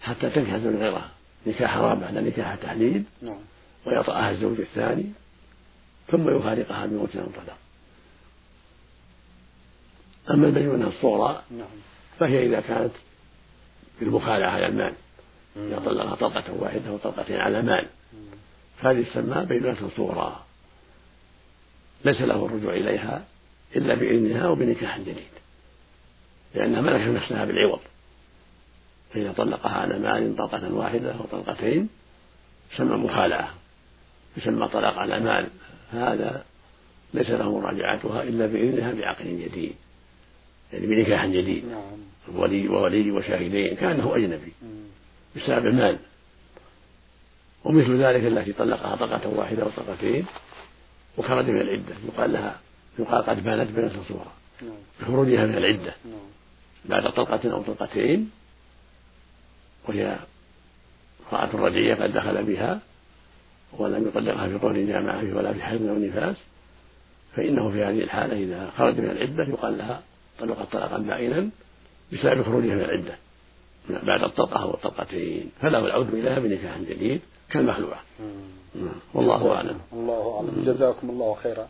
حتى 0.00 0.30
تنكح 0.30 0.56
زوج 0.56 0.74
غيرها 0.74 1.10
نكاح 1.46 1.76
رابع 1.76 2.10
لا 2.10 2.20
نكاح 2.20 2.54
تحليل. 2.54 3.04
نعم. 3.22 3.38
ويطأها 3.86 4.30
الزوج 4.30 4.60
الثاني 4.60 5.12
ثم 6.10 6.36
يفارقها 6.36 6.86
بموت 6.86 7.16
أو 7.16 7.26
طلاق 7.26 7.56
أما 10.30 10.46
البينة 10.46 10.88
الصغرى 10.88 11.42
نعم. 11.50 11.66
فهي 12.18 12.46
إذا 12.46 12.60
كانت 12.60 12.92
بالمخالعة 14.00 14.50
على 14.50 14.66
المال. 14.66 14.94
إذا 15.56 15.78
طلقها 15.78 16.14
طلقة 16.14 16.52
واحدة 16.52 16.92
وطلقتين 16.92 17.36
على 17.36 17.62
مال. 17.62 17.86
فهذه 18.78 19.02
تسمى 19.02 19.44
بينة 19.46 19.90
صغرى 19.96 20.44
ليس 22.04 22.20
له 22.20 22.46
الرجوع 22.46 22.74
إليها 22.74 23.24
إلا 23.76 23.94
بإذنها 23.94 24.48
وبنكاح 24.48 24.98
جديد. 24.98 25.16
لأنها 26.54 26.80
ملكت 26.80 27.08
نفسها 27.08 27.44
بالعوض. 27.44 27.80
فإذا 29.14 29.32
طلقها 29.32 29.72
على 29.72 29.98
مال 29.98 30.36
طلقة 30.36 30.74
واحدة 30.74 31.12
أو 31.12 31.24
طلقتين 31.32 31.88
يسمى 32.74 32.96
مخالعة. 32.96 33.54
يسمى 34.36 34.68
طلاق 34.68 34.94
على 34.94 35.20
مال. 35.20 35.48
هذا 35.92 36.44
ليس 37.14 37.30
له 37.30 37.58
مراجعتها 37.58 38.22
إلا 38.22 38.46
بإذنها 38.46 38.92
بعقد 38.92 39.26
جديد 39.26 39.74
يعني 40.72 40.86
بنكاح 40.86 41.26
جديد. 41.26 41.64
نعم. 41.68 41.82
ولي 42.34 42.68
وولي 42.68 43.10
وشاهدين 43.10 43.76
كأنه 43.76 44.16
أجنبي 44.16 44.52
بسبب 45.36 45.66
المال. 45.66 45.98
ومثل 47.64 48.02
ذلك 48.02 48.24
التي 48.24 48.52
طلقها 48.52 48.96
طلقة 48.96 49.28
واحدة 49.28 49.62
أو 49.62 49.68
طلقتين 49.76 50.26
وخرج 51.16 51.50
من 51.50 51.60
العدة. 51.60 51.94
يقال 52.08 52.32
لها 52.32 52.60
يقال 52.98 53.22
قد 53.22 53.44
بانت 53.44 53.70
بنت 53.70 53.92
صورة 54.08 54.32
بخروجها 55.00 55.46
من 55.46 55.54
العدة. 55.54 55.94
بعد 56.84 57.12
طلقة 57.12 57.52
أو 57.52 57.62
طلقتين 57.62 58.30
وهي 59.88 60.16
امرأة 61.32 61.56
رجعية 61.56 61.94
قد 61.94 62.12
دخل 62.12 62.44
بها 62.44 62.80
ولم 63.78 64.08
يطلقها 64.08 64.48
في 64.48 64.58
طهر 64.58 64.72
جامعة 64.72 65.36
ولا 65.36 65.52
في 65.52 65.62
حيض 65.62 65.88
أو 65.88 65.98
نفاس 65.98 66.36
فإنه 67.36 67.70
في 67.70 67.84
هذه 67.84 68.00
الحالة 68.00 68.36
إذا 68.36 68.70
خرج 68.78 68.98
من 68.98 69.10
العدة 69.10 69.44
يقال 69.44 69.78
لها 69.78 70.02
طلقت 70.40 70.72
طلاقا 70.72 70.98
بائنا 70.98 71.50
بسبب 72.12 72.42
خروجها 72.42 72.74
من 72.74 72.80
العدة 72.80 73.14
بعد 73.88 74.22
الطلقة 74.22 74.62
أو 74.62 74.74
الطلقتين 74.74 75.50
فله 75.60 75.78
العود 75.78 76.14
إليها 76.14 76.38
بنكاح 76.38 76.78
جديد 76.78 77.20
كالمخلوعة. 77.50 78.00
نعم. 78.74 79.00
والله 79.14 79.54
أعلم. 79.54 79.80
الله 79.92 80.36
أعلم. 80.36 80.64
جزاكم 80.66 81.10
الله 81.10 81.34
خيرا. 81.34 81.68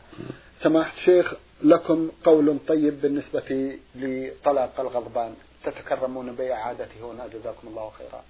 سماحة 0.62 0.92
الشيخ 0.98 1.34
لكم 1.62 2.10
قول 2.24 2.58
طيب 2.68 3.00
بالنسبة 3.00 3.78
لطلاق 3.96 4.80
الغضبان 4.80 5.34
تتكرمون 5.64 6.32
بإعادته 6.32 7.12
هنا 7.12 7.26
جزاكم 7.26 7.68
الله 7.68 7.90
خيرا. 7.98 8.22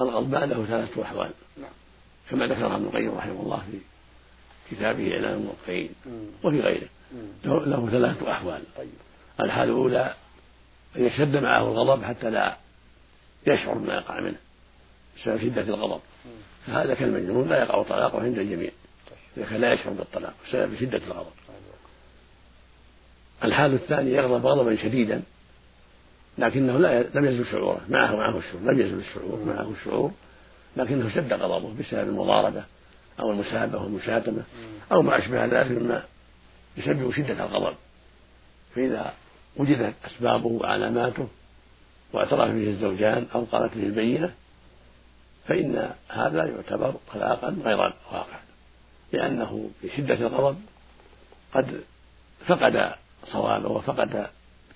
الغضبان 0.00 0.48
له 0.50 0.64
ثلاثة 0.64 1.02
أحوال. 1.02 1.30
نعم. 1.56 1.70
كما 2.30 2.46
ذكرها 2.46 2.76
ابن 2.76 2.84
القيم 2.84 3.14
رحمه 3.14 3.42
الله 3.42 3.62
في 3.70 4.76
كتابه 4.76 5.14
إعلام 5.14 5.38
الموقعين 5.38 5.90
وفي 6.42 6.60
غيره. 6.60 6.88
له 7.44 7.88
ثلاثة 7.90 8.32
أحوال. 8.32 8.62
طيب. 8.76 8.88
الحال 9.40 9.68
الأولى 9.68 10.14
أن 10.96 11.04
يشتد 11.04 11.36
معه 11.36 11.62
الغضب 11.62 12.04
حتى 12.04 12.30
لا 12.30 12.56
يشعر 13.46 13.78
بما 13.78 13.94
يقع 13.94 14.20
منه. 14.20 14.38
بسبب 15.16 15.40
شدة 15.40 15.62
الغضب. 15.62 16.00
فهذا 16.66 16.94
كالمجنون 16.94 17.48
لا 17.48 17.58
يقع 17.58 17.82
طلاقه 17.82 18.22
عند 18.22 18.38
الجميع. 18.38 18.70
إذا 19.36 19.46
كان 19.46 19.60
لا 19.60 19.72
يشعر 19.72 19.92
بالطلاق 19.92 20.34
بسبب 20.48 20.74
شدة 20.80 20.98
الغضب. 21.06 21.32
الحال 23.44 23.74
الثاني 23.74 24.12
يغضب 24.12 24.46
غضبا 24.46 24.76
شديدا 24.76 25.22
لكنه 26.38 26.78
لا 26.78 27.02
لم 27.02 27.24
يزل 27.24 27.46
شعوره. 27.46 27.80
معه 27.88 28.16
معه 28.16 28.38
الشعور. 28.38 28.72
لم 28.72 28.80
يزل 28.80 28.98
الشعور. 28.98 29.44
معه 29.44 29.70
الشعور. 29.70 30.12
لكنه 30.76 31.14
شد 31.14 31.32
غضبه 31.32 31.74
بسبب 31.80 32.08
المضاربة 32.08 32.64
أو 33.20 33.30
المسابة 33.30 33.78
والمشاتمة 33.78 34.42
أو 34.92 35.02
ما 35.02 35.18
أشبه 35.18 35.44
ذلك 35.44 35.70
مما 35.70 36.02
يسبب 36.76 37.12
شدة 37.12 37.44
الغضب 37.44 37.76
فإذا 38.74 39.14
وجدت 39.56 39.94
أسبابه 40.04 40.46
وعلاماته 40.46 41.28
واعترف 42.12 42.50
به 42.50 42.68
الزوجان 42.68 43.26
أو 43.34 43.44
قالت 43.44 43.74
به 43.76 43.82
البينة 43.82 44.34
فإن 45.48 45.90
هذا 46.08 46.44
يعتبر 46.44 46.94
طلاقا 47.14 47.56
غير 47.64 47.78
واقع 47.78 48.38
لأنه 49.12 49.70
في 49.80 49.88
شدة 49.96 50.14
الغضب 50.14 50.60
قد 51.54 51.80
فقد 52.46 52.92
صوابه 53.24 53.68
وفقد 53.68 54.26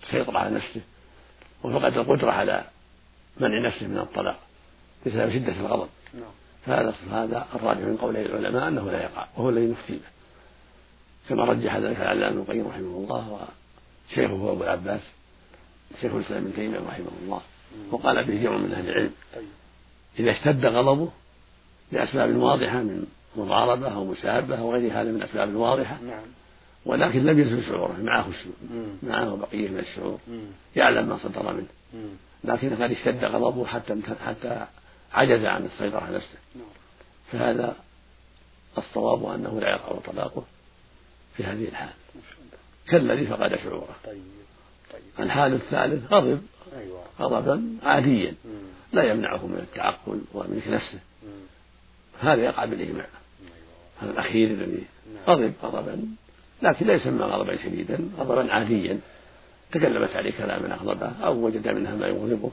السيطرة 0.03 0.39
على 0.39 0.55
نفسه 0.55 0.81
وفقد 1.63 1.99
القدرة 1.99 2.31
على 2.31 2.65
منع 3.41 3.69
نفسه 3.69 3.87
من 3.87 3.99
الطلاق. 3.99 4.39
بسبب 5.07 5.31
شدة 5.31 5.53
الغضب. 5.53 5.89
نعم. 6.15 6.31
فهذا 6.67 6.95
هذا 7.11 7.47
الراجح 7.55 7.81
من 7.81 7.97
قول 7.97 8.17
العلماء 8.17 8.69
أنه 8.69 8.91
لا 8.91 9.03
يقع 9.03 9.27
وهو 9.37 9.49
الذي 9.49 9.67
نفتي 9.67 9.93
به. 9.93 10.15
كما 11.29 11.45
رجح 11.45 11.77
ذلك 11.77 12.01
العلامة 12.01 12.29
ابن 12.29 12.39
القيم 12.39 12.69
رحمه 12.69 12.97
الله 12.97 13.49
وشيخه 14.11 14.53
أبو 14.53 14.65
العباس 14.65 15.01
شيخ 16.01 16.15
الإسلام 16.15 16.45
ابن 16.45 16.55
تيمية 16.55 16.79
رحمه 16.79 17.11
الله 17.23 17.41
وقال 17.91 18.27
به 18.27 18.43
جمع 18.43 18.57
من 18.57 18.73
أهل 18.73 18.89
العلم. 18.89 19.11
طيب. 19.35 19.45
إذا 20.19 20.31
اشتد 20.31 20.67
غضبه 20.67 21.11
لأسباب 21.93 22.37
واضحة 22.37 22.79
من 22.79 23.07
مضاربة 23.37 23.95
أو 23.95 24.05
مسابة 24.05 24.59
أو 24.59 24.73
غير 24.73 24.93
هذا 24.93 25.11
من 25.11 25.17
الأسباب 25.17 25.49
الواضحة 25.49 25.99
نعم. 26.03 26.23
ولكن 26.87 27.25
لم 27.25 27.41
يزل 27.41 27.65
شعوره 27.65 27.97
معه 28.01 28.27
معه 29.03 29.37
بقية 29.37 29.69
من 29.69 29.79
الشعور 29.79 30.19
يعلم 30.77 31.09
ما 31.09 31.19
صدر 31.19 31.53
منه. 31.53 31.67
لكن 32.45 32.75
قد 32.75 32.91
اشتد 32.91 33.25
غضبه 33.25 33.67
حتى 33.67 34.01
حتى 34.27 34.67
عجز 35.15 35.45
عن 35.45 35.65
السيطرة 35.65 36.01
على 36.01 36.17
نفسه. 36.17 36.39
نعم. 36.55 36.67
فهذا 37.33 37.77
الصواب 38.79 39.27
أنه 39.27 39.61
لا 39.61 39.71
يقع 39.71 39.99
طلاقه 40.13 40.45
في 41.37 41.45
هذه 41.45 41.69
الحال. 41.69 41.93
كالذي 42.89 43.27
فقد 43.27 43.57
شعوره. 43.57 43.97
طيب. 44.05 44.23
طيب. 44.93 45.27
الحال 45.27 45.53
الثالث 45.53 46.13
غضب. 46.13 46.43
أيوة. 46.79 47.05
غضبا 47.21 47.77
عاديا. 47.83 48.35
لا 48.93 49.03
يمنعه 49.03 49.47
من 49.47 49.59
التعقل 49.59 50.21
وملك 50.35 50.69
نفسه. 50.69 50.99
هذا 52.21 52.43
يقع 52.45 52.65
بالإجماع. 52.65 53.07
هذا 54.03 54.11
الأخير 54.11 54.51
الذي 54.51 54.85
نعم. 55.15 55.25
غضب 55.27 55.53
غضبا. 55.63 56.07
لكن 56.63 56.87
لا 56.87 56.95
يسمى 56.95 57.25
غضبا 57.25 57.57
شديدا 57.57 58.09
غضبا 58.19 58.53
عاديا. 58.53 59.01
تكلمت 59.75 60.17
عليه 60.17 60.33
كلاما 60.39 60.75
أغضبه 60.75 61.13
أو 61.25 61.47
وجد 61.47 61.69
منها 61.69 61.95
ما 61.95 62.07
يغضبه 62.07 62.51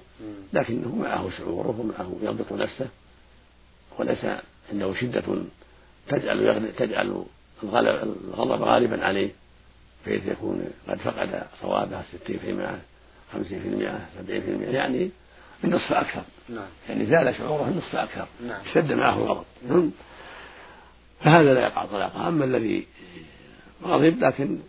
لكنه 0.53 0.95
معه 0.95 1.29
شعوره 1.37 1.75
ومعه 1.79 2.15
يضبط 2.21 2.53
نفسه 2.53 2.87
وليس 3.99 4.25
عنده 4.71 4.93
شدة 4.93 5.23
تجعل 6.07 6.71
تجعل 6.77 7.23
الغضب 7.63 8.63
غالبا 8.63 9.05
عليه 9.05 9.29
بحيث 10.05 10.27
يكون 10.27 10.65
قد 10.87 10.97
فقد 10.97 11.43
صوابه 11.61 12.01
60% 12.01 12.31
50% 13.33 13.37
70% 13.37 14.29
يعني 14.73 15.09
النصف 15.63 15.93
أكثر 15.93 16.23
نعم. 16.49 16.67
يعني 16.89 17.05
زال 17.05 17.35
شعوره 17.35 17.67
النصف 17.67 17.95
أكثر 17.95 18.27
نعم. 18.47 18.61
اشتد 18.65 18.91
معه 18.91 19.17
الغضب 19.17 19.45
نعم. 19.69 19.91
فهذا 21.19 21.53
لا 21.53 21.61
يقع 21.61 21.85
طلاقه 21.85 22.27
أما 22.27 22.45
الذي 22.45 22.87
غضب 23.83 24.23
لكن 24.23 24.59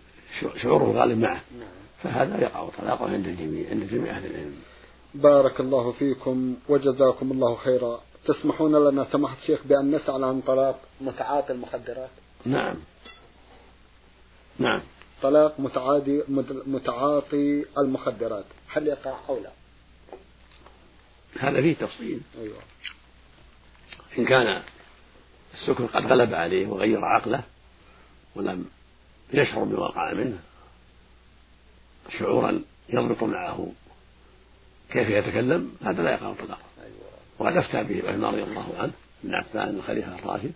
شعوره 0.63 0.93
غالب 0.93 1.19
معه 1.19 1.41
نعم. 1.59 1.82
فهذا 2.03 2.41
يقع 2.41 2.69
طلاقه 2.69 3.05
عند 3.05 3.27
الجميع 3.27 3.71
عند 3.71 3.91
جميع 3.91 4.17
أهل 4.17 4.27
العلم. 4.27 4.57
بارك 5.15 5.61
الله 5.61 5.93
فيكم 5.93 6.57
وجزاكم 6.69 7.33
الله 7.33 7.57
خيرا. 7.57 8.01
تسمحون 8.25 8.89
لنا 8.89 9.05
سماحة 9.13 9.37
الشيخ 9.37 9.61
بأن 9.65 9.91
نسأل 9.91 10.25
عن 10.25 10.41
طلاق 10.41 10.81
متعاطي 11.01 11.53
المخدرات؟ 11.53 12.11
نعم. 12.45 12.77
نعم. 14.59 14.81
طلاق 15.23 15.61
متعادي 15.61 16.23
متعاطي 16.67 17.65
المخدرات. 17.79 18.45
هل 18.69 18.87
يقع 18.87 19.19
أو 19.29 19.41
لا؟ 19.41 19.51
هذا 21.39 21.63
فيه 21.63 21.75
تفصيل. 21.75 22.21
أيوة. 22.39 22.59
إن 24.19 24.25
كان 24.25 24.63
السكر 25.55 25.87
قد 25.87 26.07
غلب 26.07 26.35
عليه 26.35 26.67
وغير 26.67 27.05
عقله 27.05 27.43
ولم 28.37 28.65
يشعر 29.33 29.65
بما 29.65 29.79
وقع 29.79 30.13
منه 30.13 30.39
شعورا 32.19 32.63
يضبط 32.89 33.23
معه. 33.23 33.73
كيف 34.91 35.09
يتكلم؟ 35.09 35.71
هذا 35.83 36.03
لا 36.03 36.11
يقع 36.11 36.33
طلاقا 36.33 36.63
أيوة. 36.79 36.97
وقد 37.39 37.57
أفتى 37.57 37.83
به 37.85 38.09
عثمان 38.09 38.25
رضي 38.25 38.43
الله 38.43 38.75
عنه 38.79 38.93
بن 39.25 39.35
عفان 39.35 39.69
الخليفة 39.69 40.15
الراشد. 40.15 40.53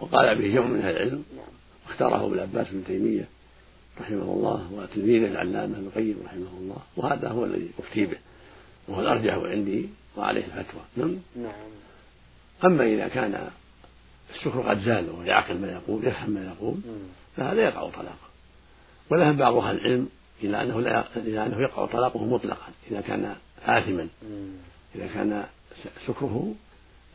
وقال 0.00 0.38
به 0.38 0.54
جمع 0.54 0.66
من 0.66 0.80
أهل 0.80 0.96
العلم. 0.96 1.24
نعم. 1.36 1.46
واختاره 1.86 2.24
ابو 2.26 2.34
العباس 2.34 2.66
بن 2.70 2.84
تيمية 2.86 3.28
رحمه 4.00 4.22
الله 4.22 4.72
وتلميذه 4.72 5.26
العلامة 5.26 5.76
ابن 5.76 5.86
القيم 5.86 6.22
رحمه 6.24 6.58
الله. 6.58 6.78
وهذا 6.96 7.28
هو 7.28 7.44
الذي 7.44 7.70
أفتي 7.78 8.06
به. 8.06 8.18
وهو 8.88 9.00
الأرجح 9.00 9.34
عندي 9.34 9.88
وعليه 10.16 10.44
الفتوى. 10.44 10.82
نعم. 10.96 11.18
نعم. 11.36 11.52
أما 12.64 12.84
إذا 12.84 13.08
كان 13.08 13.50
السكر 14.34 14.60
قد 14.60 14.80
زال 14.80 15.10
وهو 15.10 15.22
يعقل 15.22 15.58
ما 15.58 15.72
يقول 15.72 16.06
يفهم 16.06 16.30
ما 16.30 16.44
يقول 16.44 16.76
فهذا 17.36 17.62
يقع 17.62 17.90
طلاقا 17.90 18.26
وذهب 19.10 19.36
بعض 19.36 19.54
أهل 19.54 19.76
العلم 19.76 20.08
إلى 20.42 20.62
أنه 20.62 20.80
لا 20.80 21.04
إلى 21.16 21.46
أنه 21.46 21.60
يقع 21.60 21.86
طلاقه 21.86 22.24
مطلقا 22.24 22.66
إذا 22.90 23.00
كان 23.00 23.36
آثما. 23.64 24.08
إذا 24.94 25.06
كان 25.06 25.44
سكره 26.06 26.54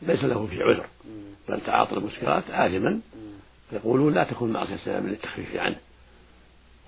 ليس 0.02 0.24
له 0.24 0.46
في 0.46 0.62
عذر 0.62 0.86
بل 1.48 1.60
تعاطى 1.60 1.94
المسكرات 1.94 2.50
آثما. 2.50 3.00
يقولون 3.72 4.14
لا 4.14 4.24
تكون 4.24 4.52
معصية 4.52 4.76
سببا 4.76 5.08
للتخفيف 5.08 5.56
عنه. 5.56 5.76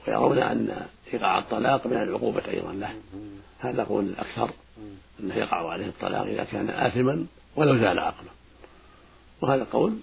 ويرون 0.08 0.38
أن 0.38 0.86
إيقاع 1.12 1.38
الطلاق 1.38 1.86
من 1.86 1.96
العقوبة 1.96 2.42
أيضا 2.48 2.72
له. 2.72 2.94
هذا 3.58 3.84
قول 3.84 4.04
الأكثر 4.04 4.50
أنه 5.20 5.34
يقع 5.34 5.70
عليه 5.70 5.86
الطلاق 5.86 6.26
إذا 6.26 6.44
كان 6.44 6.70
آثما 6.70 7.26
ولو 7.56 7.78
زال 7.78 7.98
عقله 7.98 8.30
وهذا 9.40 9.66
قول 9.72 9.96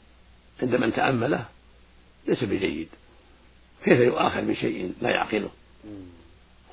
عند 0.62 0.76
من 0.76 0.94
تأمله 0.94 1.46
ليس 2.28 2.44
بجيد. 2.44 2.88
كيف 3.84 4.00
يؤاخذ 4.00 4.42
بشيء 4.42 4.94
لا 5.02 5.10
يعقله؟ 5.10 5.50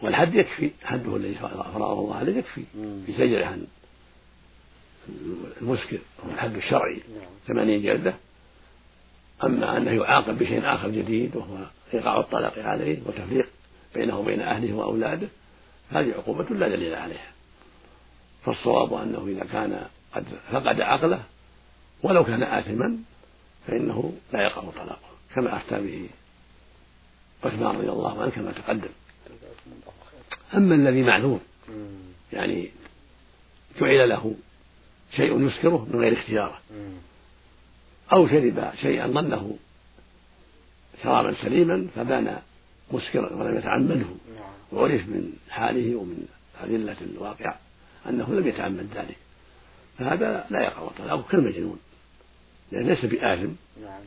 والحد 0.03 0.35
يكفي. 0.35 0.71
حده 0.85 1.17
الذي 1.17 1.35
فرضه 1.35 1.93
الله 1.93 2.15
عليه 2.15 2.37
يكفي 2.37 2.63
في 3.07 3.13
زجره 3.13 3.47
عن 3.47 3.67
المسكر 5.63 5.99
هو 6.27 6.31
الحد 6.31 6.57
الشرعي. 6.57 6.95
نعم. 6.95 7.31
ثمانين 7.47 7.83
جلدة. 7.83 8.15
أما 9.45 9.77
أنه 9.77 9.91
يعاقب 9.91 10.39
بشيء 10.39 10.75
آخر 10.75 10.89
جديد 10.89 11.37
وهو 11.37 11.57
إيقاع 11.95 12.21
الطلاق 12.21 12.59
عليه 12.59 12.99
وتفريق 13.07 13.49
بينه 13.95 14.19
وبين 14.19 14.41
أهله 14.41 14.73
وأولاده 14.75 15.29
هذه 15.91 16.13
عقوبة 16.13 16.45
لا 16.45 16.69
دليل 16.69 16.95
عليها. 16.95 17.33
فالصواب 18.45 18.95
أنه 18.95 19.27
إذا 19.29 19.45
كان 19.45 19.87
قد 20.15 20.25
فقد 20.53 20.81
عقله 20.81 21.23
ولو 22.03 22.25
كان 22.25 22.43
آثما 22.43 22.99
فإنه 23.67 24.13
لا 24.33 24.43
يقع 24.43 24.63
طلاقه 24.63 25.09
كما 25.35 25.57
أفتى 25.57 25.81
به 25.81 26.09
عثمان 27.45 27.77
رضي 27.77 27.89
الله 27.89 28.23
عنه 28.23 28.31
كما 28.31 28.53
تقدم. 28.53 28.89
أما 30.55 30.75
الذي 30.75 31.03
معذور 31.03 31.41
يعني 32.33 32.71
جعل 33.81 34.09
له 34.09 34.35
شيء 35.17 35.47
يسكره 35.47 35.89
من 35.93 36.01
غير 36.01 36.13
اختياره. 36.13 36.59
أو 38.13 38.29
شرب 38.29 38.71
شيئا 38.81 39.07
ظنه 39.07 39.57
شرابا 41.03 41.35
سليما 41.35 41.87
فبان 41.97 42.39
مسكرا 42.93 43.35
ولم 43.35 43.59
يتعمده. 43.59 43.95
نعم. 43.95 44.53
وعرف 44.73 45.09
من 45.09 45.33
حاله 45.51 45.97
ومن 45.97 46.27
أدلة 46.61 46.97
الواقع 47.01 47.55
أنه 48.09 48.35
لم 48.35 48.49
يتعمد 48.49 48.89
ذلك. 48.95 49.17
فهذا 49.99 50.47
لا 50.51 50.63
يقع 50.63 50.89
طلاقه 50.99 51.25
كالمجنون 51.31 51.79
لأن 52.73 52.87
ليس 52.87 53.05
بآثم 53.05 53.51
نعم. 53.83 54.01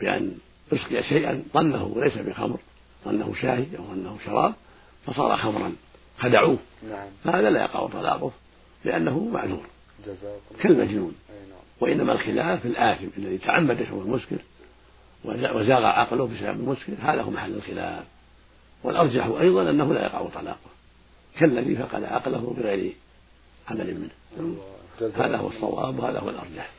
بأن 0.00 0.38
أسقي 0.72 1.02
شيئا 1.02 1.42
ظنه 1.54 1.94
ليس 2.04 2.18
بخمر 2.18 2.58
ظنه 3.04 3.34
شاهي 3.34 3.66
أو 3.78 3.84
ظنه 3.84 4.18
شراب. 4.24 4.54
فصار 5.06 5.36
خمرا 5.36 5.72
خدعوه 6.18 6.58
نعم. 6.90 7.08
فهذا 7.24 7.50
لا 7.50 7.60
يقع 7.60 7.86
طلاقه 7.86 8.30
لأنه 8.84 9.18
معذور. 9.24 9.66
كالمجنون. 10.60 11.14
نعم. 11.28 11.58
وإنما 11.80 12.12
الخلاف 12.12 12.60
في 12.60 12.68
الآثم 12.68 13.06
الذي 13.18 13.38
تعمد 13.38 13.86
شرب 13.90 14.00
المسكر 14.00 14.36
وزاغ 15.24 15.84
عقله 15.84 16.26
بسبب 16.26 16.60
المسكر 16.60 16.92
هذا 17.02 17.22
هو 17.22 17.30
محل 17.30 17.54
الخلاف. 17.54 18.04
والأرجح 18.84 19.26
أيضا 19.26 19.70
أنه 19.70 19.94
لا 19.94 20.02
يقع 20.02 20.28
طلاقه. 20.28 20.70
كالذي 21.38 21.76
فقد 21.76 22.04
عقله 22.04 22.54
بغير 22.58 22.94
عمل 23.68 23.94
منه. 23.94 24.56
هذا 25.14 25.36
هو 25.36 25.48
الصواب 25.48 25.98
وهذا 25.98 26.20
هو 26.20 26.30
الأرجح. 26.30 26.70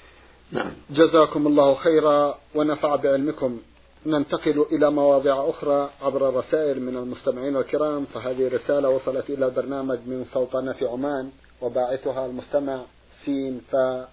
نعم. 0.51 0.71
جزاكم 0.89 1.47
الله 1.47 1.75
خيرا 1.75 2.37
ونفع 2.55 2.95
بعلمكم. 2.95 3.61
ننتقل 4.05 4.65
إلى 4.71 4.91
مواضيع 4.91 5.49
أخرى 5.49 5.89
عبر 6.01 6.29
الرسائل 6.29 6.81
من 6.81 6.97
المستمعين 6.97 7.57
الكرام 7.57 8.05
فهذه 8.05 8.47
رسالة 8.47 8.89
وصلت 8.89 9.29
إلى 9.29 9.49
برنامج 9.49 9.99
من 10.05 10.25
سلطنة 10.33 10.75
عمان 10.81 11.31
وباعثها 11.61 12.25
المستمع 12.25 12.81
سين 13.25 13.61
فا 13.71 14.07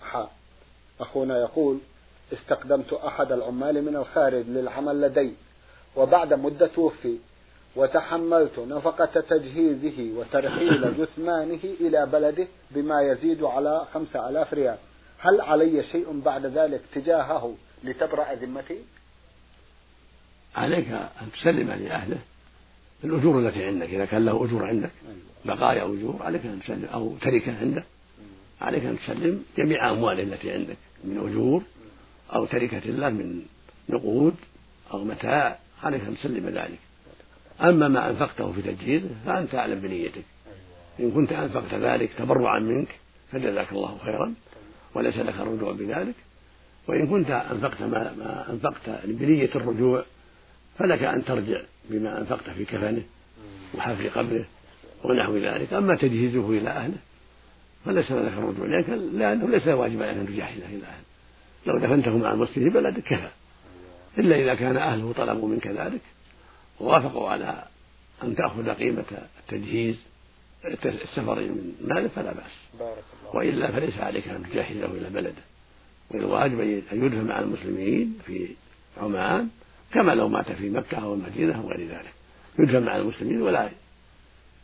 أخونا 1.01 1.39
يقول 1.39 1.79
استقدمت 2.33 2.93
أحد 2.93 3.33
العمال 3.33 3.85
من 3.85 3.97
الخارج 3.97 4.45
للعمل 4.49 5.01
لدي 5.01 5.33
وبعد 5.97 6.35
مدة 6.35 6.67
توفي 6.67 7.19
وتحملت 7.77 8.59
نفقة 8.59 9.21
تجهيزه 9.21 10.19
وترحيل 10.19 10.95
جثمانه 10.99 11.61
إلى 11.81 12.07
بلده 12.07 12.47
بما 12.71 13.03
يزيد 13.03 13.43
على 13.43 13.87
خمسة 13.95 14.29
آلاف 14.29 14.55
ريال. 14.55 14.77
هل 15.19 15.41
علي 15.41 15.83
شيء 15.83 16.21
بعد 16.25 16.47
ذلك 16.47 16.81
تجاهه 16.95 17.55
لتبرأ 17.85 18.35
ذمتي؟ 18.35 18.79
عليك 20.57 20.89
أن 20.89 21.33
تسلم 21.33 21.71
لأهله 21.71 22.19
الأجور 23.05 23.49
التي 23.49 23.65
عندك. 23.65 23.89
إذا 23.89 24.05
كان 24.05 24.25
له 24.25 24.45
أجور 24.45 24.67
عندك 24.67 24.91
أيوة. 25.09 25.57
بقايا 25.57 25.85
أجور 25.85 26.23
عليك 26.23 26.47
أن 26.47 26.61
تسلم 26.61 26.85
أو 26.85 27.17
تركة 27.21 27.59
عنده 27.61 27.85
عليك 28.61 28.85
أن 28.85 28.99
تسلم 28.99 29.45
جميع 29.59 29.91
أمواله 29.91 30.23
التي 30.23 30.51
عندك 30.51 30.77
من 31.05 31.19
أجور 31.19 31.63
أو 32.35 32.47
تركة 32.47 32.79
له 32.79 33.11
من 33.11 33.43
نقود 33.89 34.35
أو 34.93 35.05
متاع 35.05 35.59
عليك 35.83 36.01
أن 36.05 36.17
تسلم 36.17 36.49
ذلك. 36.49 36.79
أما 37.61 37.89
ما 37.89 38.11
أنفقته 38.11 38.53
في 38.53 38.63
تجهيزه 38.63 39.09
فأنت 39.27 39.55
أعلم 39.55 39.81
بنيتك. 39.81 40.25
إن 41.01 41.11
كنت 41.11 41.33
أنفقت 41.33 41.75
ذلك 41.75 42.11
تبرعا 42.19 42.61
منك 42.61 42.89
فجزاك 43.33 43.73
الله 43.73 43.99
خيرا 44.05 44.35
وليس 44.95 45.17
لك 45.17 45.35
الرجوع 45.35 45.73
بذلك. 45.73 46.15
وإن 46.89 47.07
كنت 47.07 47.31
أنفقت 47.31 47.83
ما, 47.83 48.15
ما 48.19 48.47
أنفقت 48.51 49.07
بنية 49.07 49.51
الرجوع 49.55 50.05
فلك 50.79 51.03
أن 51.03 51.25
ترجع 51.25 51.61
بما 51.91 52.19
أنفقت 52.19 52.51
في 52.51 52.65
كفنه 52.65 53.03
وحفر 53.75 54.09
قبره 54.09 54.45
ونحو 55.05 55.37
ذلك. 55.37 55.73
أما 55.73 55.95
تجهيزه 55.95 56.51
إلى 56.51 56.71
أهله 56.71 56.97
فليس 57.85 58.13
لك 58.13 58.33
الرجوع 58.33 58.67
لأنه 59.13 59.49
ليس 59.49 59.69
واجبا 59.69 60.11
أن 60.11 60.27
تجهزه 60.27 60.67
إلى 60.67 60.85
أهله. 60.87 61.05
لو 61.67 61.79
دفنته 61.79 62.19
مع 62.19 62.33
المسلم 62.33 62.65
في 62.65 62.71
بلدك 62.71 63.03
كفى. 63.03 63.29
إلا 64.19 64.37
إذا 64.37 64.55
كان 64.55 64.77
أهله 64.77 65.13
طلبوا 65.13 65.49
منك 65.49 65.67
ذلك 65.67 66.01
ووافقوا 66.81 67.29
على 67.29 67.65
أن 68.23 68.35
تأخذ 68.35 68.71
قيمة 68.71 69.05
التجهيز 69.43 69.97
السفر 70.85 71.41
من 71.41 71.73
مالك 71.81 72.11
فلا 72.11 72.33
بأس. 72.33 72.81
وإلا 73.35 73.73
فليس 73.73 73.99
عليك 73.99 74.29
أن 74.29 74.43
تجهزه 74.51 74.87
إلى 74.87 75.11
بلده. 75.11 75.43
والواجب 76.11 76.61
أن 76.61 77.05
يدفن 77.05 77.25
مع 77.25 77.41
المسلمين 77.41 78.19
في 78.27 78.49
عمان 79.03 79.49
كما 79.95 80.15
لو 80.15 80.29
مات 80.29 80.53
في 80.53 80.71
مكة 80.71 80.99
أو 80.99 81.15
المدينة 81.15 81.57
أو 81.57 81.69
غير 81.69 81.89
ذلك. 81.89 82.13
يدفن 82.59 82.83
مع 82.83 82.97
المسلمين 82.97 83.43
ولا 83.43 83.71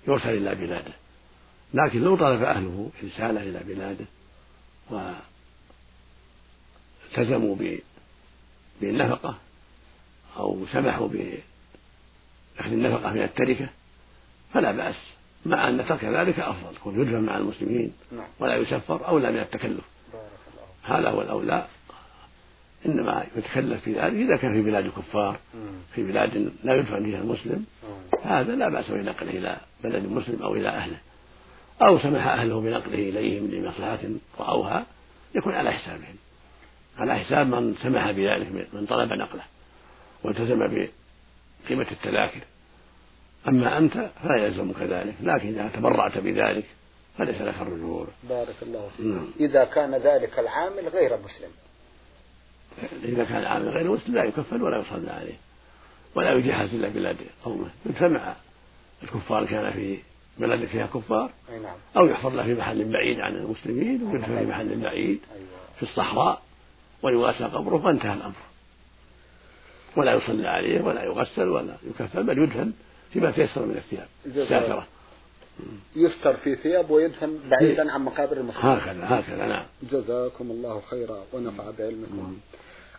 يرسل 0.09 0.29
إلى 0.29 0.55
بلاده. 0.55 0.93
لكن 1.75 2.01
لو 2.01 2.17
طلب 2.17 2.43
أهله 2.43 2.91
رسالة 3.05 3.43
إلى 3.43 3.61
بلاده 3.67 4.05
والتزموا 7.17 7.57
بالنفقة 8.81 9.39
أو 10.37 10.67
سمحوا 10.73 11.09
بأخذ 11.09 12.73
النفقة 12.73 13.13
من 13.13 13.23
التركة 13.23 13.69
فلا 14.55 14.73
بأس. 14.73 14.97
مع 15.47 15.69
أن 15.69 15.87
ترك 15.87 16.05
ذلك 16.05 16.41
أفضل. 16.41 16.75
يكون 16.77 17.01
يدفن 17.01 17.21
مع 17.21 17.37
المسلمين 17.37 17.93
نعم. 18.13 18.27
ولا 18.39 18.57
يسفر 18.57 19.09
أولى 19.09 19.33
من 19.33 19.39
التكلف. 19.39 19.85
هذا 20.83 21.11
هو 21.11 21.23
الأولى. 21.23 21.67
إنما 22.87 23.27
يتكلف 23.37 23.85
في 23.85 23.93
ذلك 23.93 24.15
إذا 24.15 24.37
كان 24.37 24.53
في 24.53 24.63
بلاد 24.63 24.85
الكفار 24.85 25.39
في 25.95 26.03
بلاد 26.03 26.53
لا 26.65 26.75
يدفن 26.75 27.05
فيها 27.05 27.19
المسلم 27.19 27.65
هذا 28.23 28.55
لا 28.55 28.69
بأس 28.69 28.91
بنقله 28.91 29.31
إلى 29.31 29.57
بلد 29.85 30.07
مسلم 30.07 30.43
أو 30.43 30.55
إلى 30.55 30.69
أهله. 30.69 30.97
أو 31.83 31.99
سمح 31.99 32.27
أهله 32.27 32.61
بنقله 32.61 32.95
إليهم 32.95 33.51
لمصلحة 33.51 33.99
رأوها 34.39 34.87
يكون 35.35 35.55
على 35.55 35.73
حسابهم. 35.73 36.17
على 36.99 37.19
حساب 37.19 37.47
من 37.47 37.75
سمح 37.83 38.11
بذلك 38.11 38.69
من 38.73 38.87
طلب 38.87 39.13
نقله 39.13 39.45
والتزم 40.25 40.59
بقيمة 40.59 41.87
التذاكر. 41.91 42.41
أما 43.49 43.79
أنت 43.79 44.11
فلا 44.23 44.47
يلزمك 44.47 44.83
ذلك 44.83 45.15
لكن 45.23 45.49
إذا 45.49 45.71
تبرعت 45.75 46.19
بذلك 46.19 46.65
فليس 47.19 47.41
لك 47.41 47.55
الرجوع. 47.61 48.07
بارك 48.29 48.57
الله 48.63 48.89
فيك. 48.97 49.07
نعم. 49.07 49.27
إذا 49.41 49.65
كان 49.65 49.95
ذلك 49.95 50.39
العامل 50.39 50.89
غير 50.89 51.17
مسلم. 51.17 51.51
إذا 53.05 53.25
كان 53.25 53.37
العامل 53.37 53.69
غير 53.69 53.91
مسلم 53.91 54.15
لا 54.15 54.25
يكفل 54.25 54.63
ولا 54.63 54.79
يصلى 54.79 55.11
عليه 55.11 55.35
ولا 56.15 56.33
يجهز 56.33 56.75
إلا 56.75 56.89
بلاد 56.89 57.17
قومه. 57.45 57.69
يجتمع 57.87 58.35
الكفار 59.03 59.47
كان 59.47 59.73
في 59.73 59.99
بلد 60.39 60.65
فيها 60.65 60.87
كفار 60.87 61.31
نعم. 61.63 61.75
أو 61.97 62.07
يحفظ 62.07 62.35
له 62.35 62.43
في 62.43 62.55
محل 62.55 62.85
بعيد 62.85 63.21
عن 63.21 63.35
المسلمين 63.35 64.03
ويدفن 64.03 64.39
في 64.39 64.47
محل 64.47 64.81
بعيد 64.81 65.21
أيوة. 65.35 65.47
في 65.77 65.83
الصحراء 65.83 66.43
ويواسى 67.03 67.45
قبره 67.45 67.87
وانتهى 67.87 68.15
الأمر. 68.15 68.35
ولا 69.97 70.15
يصلى 70.15 70.49
عليه 70.49 70.81
ولا 70.81 71.05
يغسل 71.05 71.49
ولا 71.49 71.77
يكفن 71.91 72.27
بل 72.27 72.39
يدفن 72.39 72.73
فيما 73.13 73.31
تيسر 73.31 73.67
من 73.67 73.77
الثياب. 73.77 74.09
الساترة 74.27 74.87
يستر 75.97 76.37
في 76.37 76.57
ثياب 76.57 76.91
ويدفن 76.91 77.39
بعيدا 77.51 77.93
عن 77.93 78.01
مقابر 78.01 78.37
المسلمين 78.37 78.77
هكذا 78.77 79.05
هكذا 79.05 79.47
نعم. 79.47 79.67
جزاكم 79.93 80.51
الله 80.51 80.83
خيرا 80.91 81.19
ونفع 81.33 81.65
بعلمكم. 81.79 82.37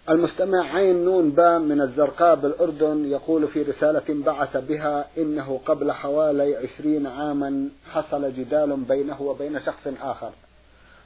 المستمع 0.09 0.75
عين 0.75 1.05
نون 1.05 1.29
باء 1.29 1.59
من 1.59 1.81
الزرقاء 1.81 2.35
بالأردن 2.35 3.05
يقول 3.11 3.47
في 3.47 3.61
رسالة 3.61 4.03
بعث 4.09 4.57
بها 4.57 5.07
إنه 5.17 5.59
قبل 5.65 5.91
حوالي 5.91 6.55
عشرين 6.55 7.07
عاما 7.07 7.69
حصل 7.91 8.33
جدال 8.33 8.75
بينه 8.75 9.21
وبين 9.21 9.59
شخص 9.59 9.87
آخر. 10.01 10.31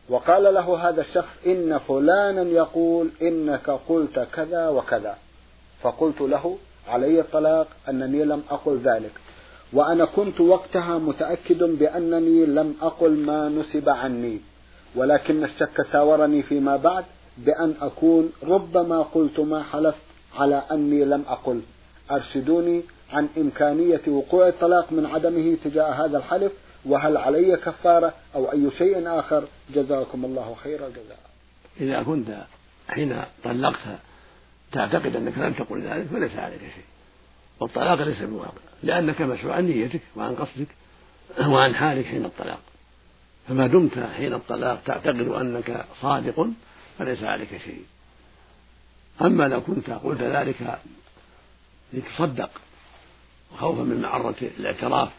وقال 0.10 0.54
له 0.54 0.90
هذا 0.90 1.02
الشخص 1.02 1.34
إن 1.46 1.78
فلانا 1.78 2.42
يقول 2.42 3.10
إنك 3.22 3.70
قلت 3.70 4.28
كذا 4.34 4.70
وكذا. 4.70 5.18
فقلت 5.82 6.22
له 6.22 6.58
علي 6.88 7.20
الطلاق 7.20 7.68
أنني 7.90 8.26
لم 8.26 8.44
أقل 8.50 8.78
ذلك. 8.78 9.12
وأنا 9.74 10.06
كنت 10.06 10.42
وقتها 10.42 10.98
متأكد 10.98 11.64
بأنني 11.64 12.46
لم 12.46 12.76
أقل 12.82 13.12
ما 13.12 13.50
نسب 13.50 13.90
عني 13.90 14.42
ولكن 14.96 15.44
الشك 15.44 15.82
ساورني 15.92 16.44
فيما 16.44 16.78
بعد 16.78 17.06
بأن 17.38 17.74
أكون 17.82 18.32
ربما 18.44 19.02
قلت 19.02 19.40
ما 19.40 19.64
حلفت 19.64 20.02
على 20.36 20.64
أني 20.72 21.06
لم 21.06 21.24
أقل. 21.28 21.62
أرشدوني 22.12 22.84
عن 23.14 23.28
إمكانية 23.38 24.02
وقوع 24.08 24.48
الطلاق 24.48 24.92
من 24.92 25.06
عدمه 25.06 25.58
تجاه 25.64 26.06
هذا 26.06 26.18
الحلف 26.18 26.52
وهل 26.86 27.18
علي 27.18 27.58
كفارة 27.58 28.14
أو 28.36 28.52
أي 28.52 28.72
شيء 28.78 29.20
آخر؟ 29.20 29.44
جزاكم 29.76 30.26
الله 30.26 30.56
خير 30.64 30.88
الجزاء. 30.88 31.20
إذا 31.82 32.04
كنت 32.04 32.38
حين 32.88 33.22
طلقت 33.44 33.80
تعتقد 34.72 35.16
أنك 35.16 35.38
لم 35.38 35.54
تقل 35.54 35.82
ذلك 35.82 36.08
فليس 36.08 36.36
عليك 36.36 36.60
شيء. 36.60 36.95
والطلاق 37.60 38.02
ليس 38.02 38.22
بواقع 38.22 38.62
لأنك 38.84 39.22
مسؤول 39.22 39.52
عن 39.52 39.66
نيتك 39.66 40.02
وعن 40.16 40.36
قصدك 40.36 40.68
وعن 41.40 41.76
حالك 41.76 42.06
حين 42.06 42.26
الطلاق. 42.26 42.60
فما 43.48 43.68
دمت 43.68 44.00
حين 44.18 44.34
الطلاق 44.34 44.84
تعتقد 44.86 45.28
أنك 45.28 45.86
صادق 46.02 46.48
فليس 47.00 47.24
عليك 47.24 47.50
شيء. 47.66 47.84
أما 49.22 49.48
لو 49.48 49.62
كنت 49.62 49.90
قلت 49.90 50.22
ذلك 50.22 50.80
لتصدق 51.94 52.50
خوفا 53.58 53.84
من 53.84 54.02
معرة 54.02 54.36
الاعتراف 54.42 55.10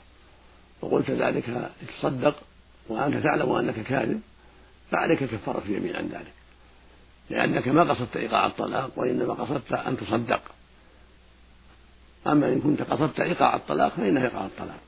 وقلت 0.81 1.11
ذلك 1.11 1.71
لتصدق 1.83 2.35
وأنت 2.89 3.25
تعلم 3.25 3.53
أنك 3.53 3.81
كاذب 3.81 4.21
فعليك 4.91 5.25
كفارة 5.25 5.63
اليمين 5.67 5.97
عن 5.97 6.07
ذلك. 6.07 6.33
لأنك 7.31 7.69
ما 7.69 7.83
قصدت 7.83 8.17
إيقاع 8.17 8.47
الطلاق 8.47 8.91
وإنما 8.97 9.35
قصدت 9.35 9.73
أن 9.73 9.97
تصدق. 9.97 10.41
أما 12.27 12.49
إن 12.49 12.61
كنت 12.61 12.83
قصدت 12.83 13.21
إيقاع 13.21 13.57
الطلاق 13.57 13.93
فإنه 13.93 14.25
يقع 14.25 14.47
الطلاق. 14.47 14.81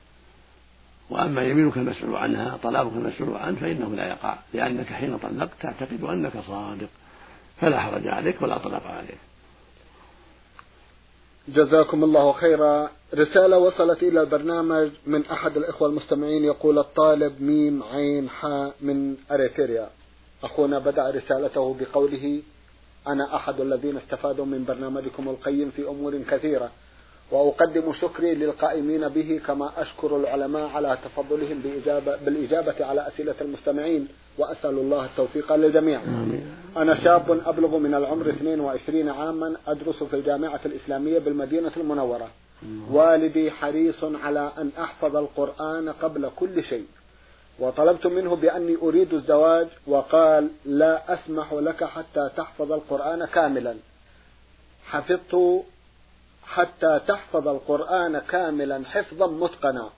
وأما 1.11 1.43
يمينك 1.43 1.77
المسؤول 1.77 2.17
عنها 2.17 2.57
طلاقك 2.63 2.93
المسؤول 2.93 3.37
عنه 3.37 3.61
فإنه 3.61 3.95
لا 3.95 4.09
يقع 4.09 4.39
لأنك 4.55 4.87
حين 4.87 5.19
طلقت 5.19 5.51
تعتقد 5.61 6.05
أنك 6.05 6.33
صادق 6.47 6.89
فلا 7.61 7.81
حرج 7.81 8.07
عليك 8.07 8.43
ولا 8.43 8.59
طلاق 8.59 8.87
عليك. 8.87 9.19
جزاكم 11.49 12.05
الله 12.05 12.33
خيرا. 12.33 12.91
رسالة 13.15 13.59
وصلت 13.59 14.03
إلى 14.03 14.21
البرنامج 14.21 14.91
من 15.07 15.27
أحد 15.27 15.57
الإخوة 15.57 15.89
المستمعين 15.89 16.45
يقول 16.45 16.79
الطالب 16.79 17.43
ميم 17.43 17.83
عين 17.83 18.29
حاء 18.29 18.75
من 18.81 19.17
أريتريا. 19.31 19.89
أخونا 20.45 20.79
بدأ 20.79 21.11
رسالته 21.11 21.77
بقوله 21.81 22.43
أنا 23.09 23.37
أحد 23.37 23.61
الذين 23.61 23.97
استفادوا 23.97 24.45
من 24.45 24.65
برنامجكم 24.65 25.29
القيم 25.29 25.71
في 25.71 25.89
أمور 25.89 26.23
كثيرة. 26.31 26.71
وأقدم 27.31 27.93
شكري 27.93 28.35
للقائمين 28.35 29.09
به 29.09 29.41
كما 29.47 29.71
أشكر 29.77 30.17
العلماء 30.17 30.69
على 30.69 30.99
تفضلهم 31.05 31.59
بإجابة 31.59 32.17
بالإجابة 32.17 32.85
على 32.87 33.09
أسئلة 33.09 33.35
المستمعين 33.41 34.09
وأسأل 34.39 34.71
الله 34.71 35.05
التوفيق 35.05 35.55
للجميع. 35.55 36.01
أنا 36.77 37.05
شاب 37.05 37.41
أبلغ 37.47 37.79
من 37.79 37.95
العمر 37.95 38.29
22 38.29 39.09
عاما 39.09 39.57
أدرس 39.67 40.03
في 40.03 40.17
الجامعة 40.17 40.61
الإسلامية 40.67 41.19
بالمدينة 41.19 41.73
المنورة. 41.77 42.31
والدي 42.91 43.51
حريص 43.51 44.05
على 44.05 44.53
أن 44.59 44.71
أحفظ 44.79 45.17
القرآن 45.17 45.89
قبل 45.89 46.31
كل 46.37 46.65
شيء. 46.65 46.87
وطلبت 47.59 48.07
منه 48.07 48.37
بأني 48.37 48.77
أريد 48.83 49.15
الزواج 49.15 49.67
وقال 49.87 50.49
لا 50.65 51.15
أسمح 51.15 51.53
لك 51.53 51.85
حتى 51.85 52.31
تحفظ 52.37 52.73
القرآن 52.73 53.25
كاملا. 53.25 53.77
حفظت 54.87 55.65
حتى 56.49 57.01
تحفظ 57.09 57.49
القرآن 57.49 58.19
كاملا 58.19 58.83
حفظا 58.85 59.27
متقنا. 59.27 59.91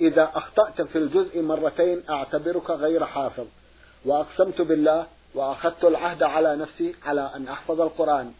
إذا 0.00 0.30
أخطأت 0.34 0.82
في 0.82 0.98
الجزء 0.98 1.42
مرتين 1.42 2.02
أعتبرك 2.10 2.70
غير 2.70 3.04
حافظ. 3.04 3.46
وأقسمت 4.04 4.62
بالله 4.62 5.06
وأخذت 5.34 5.84
العهد 5.84 6.22
على 6.22 6.56
نفسي 6.56 6.94
على 7.06 7.30
أن 7.36 7.48
أحفظ 7.48 7.80
القرآن. 7.80 8.32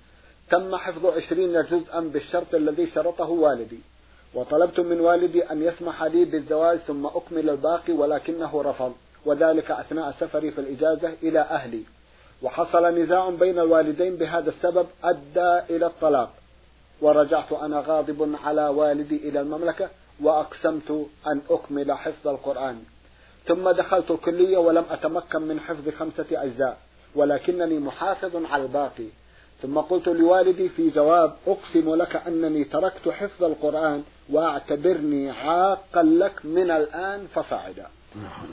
تم 0.50 0.76
حفظ 0.76 1.06
عشرين 1.06 1.62
جزءا 1.62 2.00
بالشرط 2.00 2.54
الذي 2.54 2.86
شرطه 2.86 3.30
والدي. 3.30 3.80
وطلبت 4.34 4.80
من 4.80 5.00
والدي 5.00 5.50
أن 5.50 5.62
يسمح 5.62 6.02
لي 6.02 6.24
بالزواج 6.24 6.78
ثم 6.78 7.06
أكمل 7.06 7.50
الباقي 7.50 7.92
ولكنه 7.92 8.62
رفض. 8.62 8.92
وذلك 9.24 9.70
أثناء 9.70 10.14
سفري 10.20 10.50
في 10.50 10.60
الإجازة 10.60 11.14
إلى 11.22 11.40
أهلي. 11.40 11.82
وحصل 12.42 12.84
نزاع 12.84 13.30
بين 13.30 13.58
الوالدين 13.58 14.16
بهذا 14.16 14.50
السبب 14.50 14.86
أدى 15.04 15.76
إلى 15.76 15.86
الطلاق. 15.86 16.39
ورجعت 17.02 17.52
أنا 17.52 17.84
غاضب 17.86 18.36
على 18.44 18.68
والدي 18.68 19.28
إلى 19.28 19.40
المملكة 19.40 19.88
وأقسمت 20.22 21.06
أن 21.26 21.40
أكمل 21.50 21.92
حفظ 21.92 22.28
القرآن. 22.28 22.82
ثم 23.46 23.70
دخلت 23.70 24.10
الكلية 24.10 24.58
ولم 24.58 24.84
أتمكن 24.90 25.42
من 25.42 25.60
حفظ 25.60 25.88
خمسة 25.88 26.26
أجزاء 26.32 26.78
ولكنني 27.14 27.78
محافظ 27.78 28.44
على 28.44 28.62
الباقي. 28.62 29.06
ثم 29.62 29.78
قلت 29.78 30.08
لوالدي 30.08 30.68
في 30.68 30.90
جواب 30.90 31.32
أقسم 31.46 31.94
لك 31.94 32.16
أنني 32.16 32.64
تركت 32.64 33.08
حفظ 33.08 33.44
القرآن 33.44 34.02
واعتبرني 34.32 35.30
عاقا 35.30 36.02
لك 36.02 36.44
من 36.44 36.70
الآن 36.70 37.26
فصاعدا. 37.34 37.86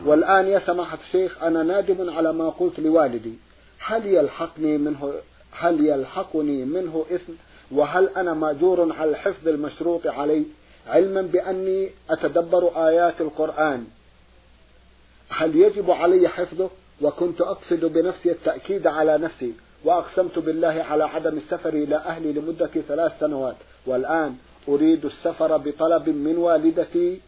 والآن 0.06 0.48
يا 0.48 0.60
سماحة 0.60 0.98
الشيخ 1.08 1.44
أنا 1.44 1.64
نادم 1.64 2.10
على 2.10 2.34
ما 2.34 2.50
قلت 2.50 2.80
لوالدي. 2.80 3.34
هل 3.80 4.06
يلحقني 4.06 4.78
منه 4.78 5.14
هل 5.52 5.86
يلحقني 5.86 6.66
منه 6.66 7.06
إثم؟ 7.12 7.34
وهل 7.72 8.10
أنا 8.10 8.34
مأجور 8.34 8.94
على 8.94 9.12
الحفظ 9.12 9.48
المشروط 9.48 10.08
علي 10.08 10.46
علما 10.88 11.22
بأني 11.22 11.90
أتدبر 12.10 12.88
آيات 12.88 13.22
القرآن؟ 13.22 13.86
هل 15.30 15.56
يجب 15.56 15.92
علي 15.92 16.28
حفظه؟ 16.28 16.70
وكنت 17.02 17.42
أقصد 17.42 17.86
بنفسي 17.86 18.32
التأكيد 18.32 18.88
على 18.88 19.18
نفسي 19.18 19.54
وأقسمت 19.86 20.40
بالله 20.40 20.86
على 20.90 21.04
عدم 21.04 21.38
السفر 21.38 21.70
إلى 21.70 21.96
أهلي 21.96 22.34
لمدة 22.34 22.70
ثلاث 22.88 23.12
سنوات 23.20 23.56
والآن 23.86 24.36
أريد 24.70 25.06
السفر 25.06 25.58
بطلب 25.58 26.10
من 26.10 26.38
والدتي 26.38 27.22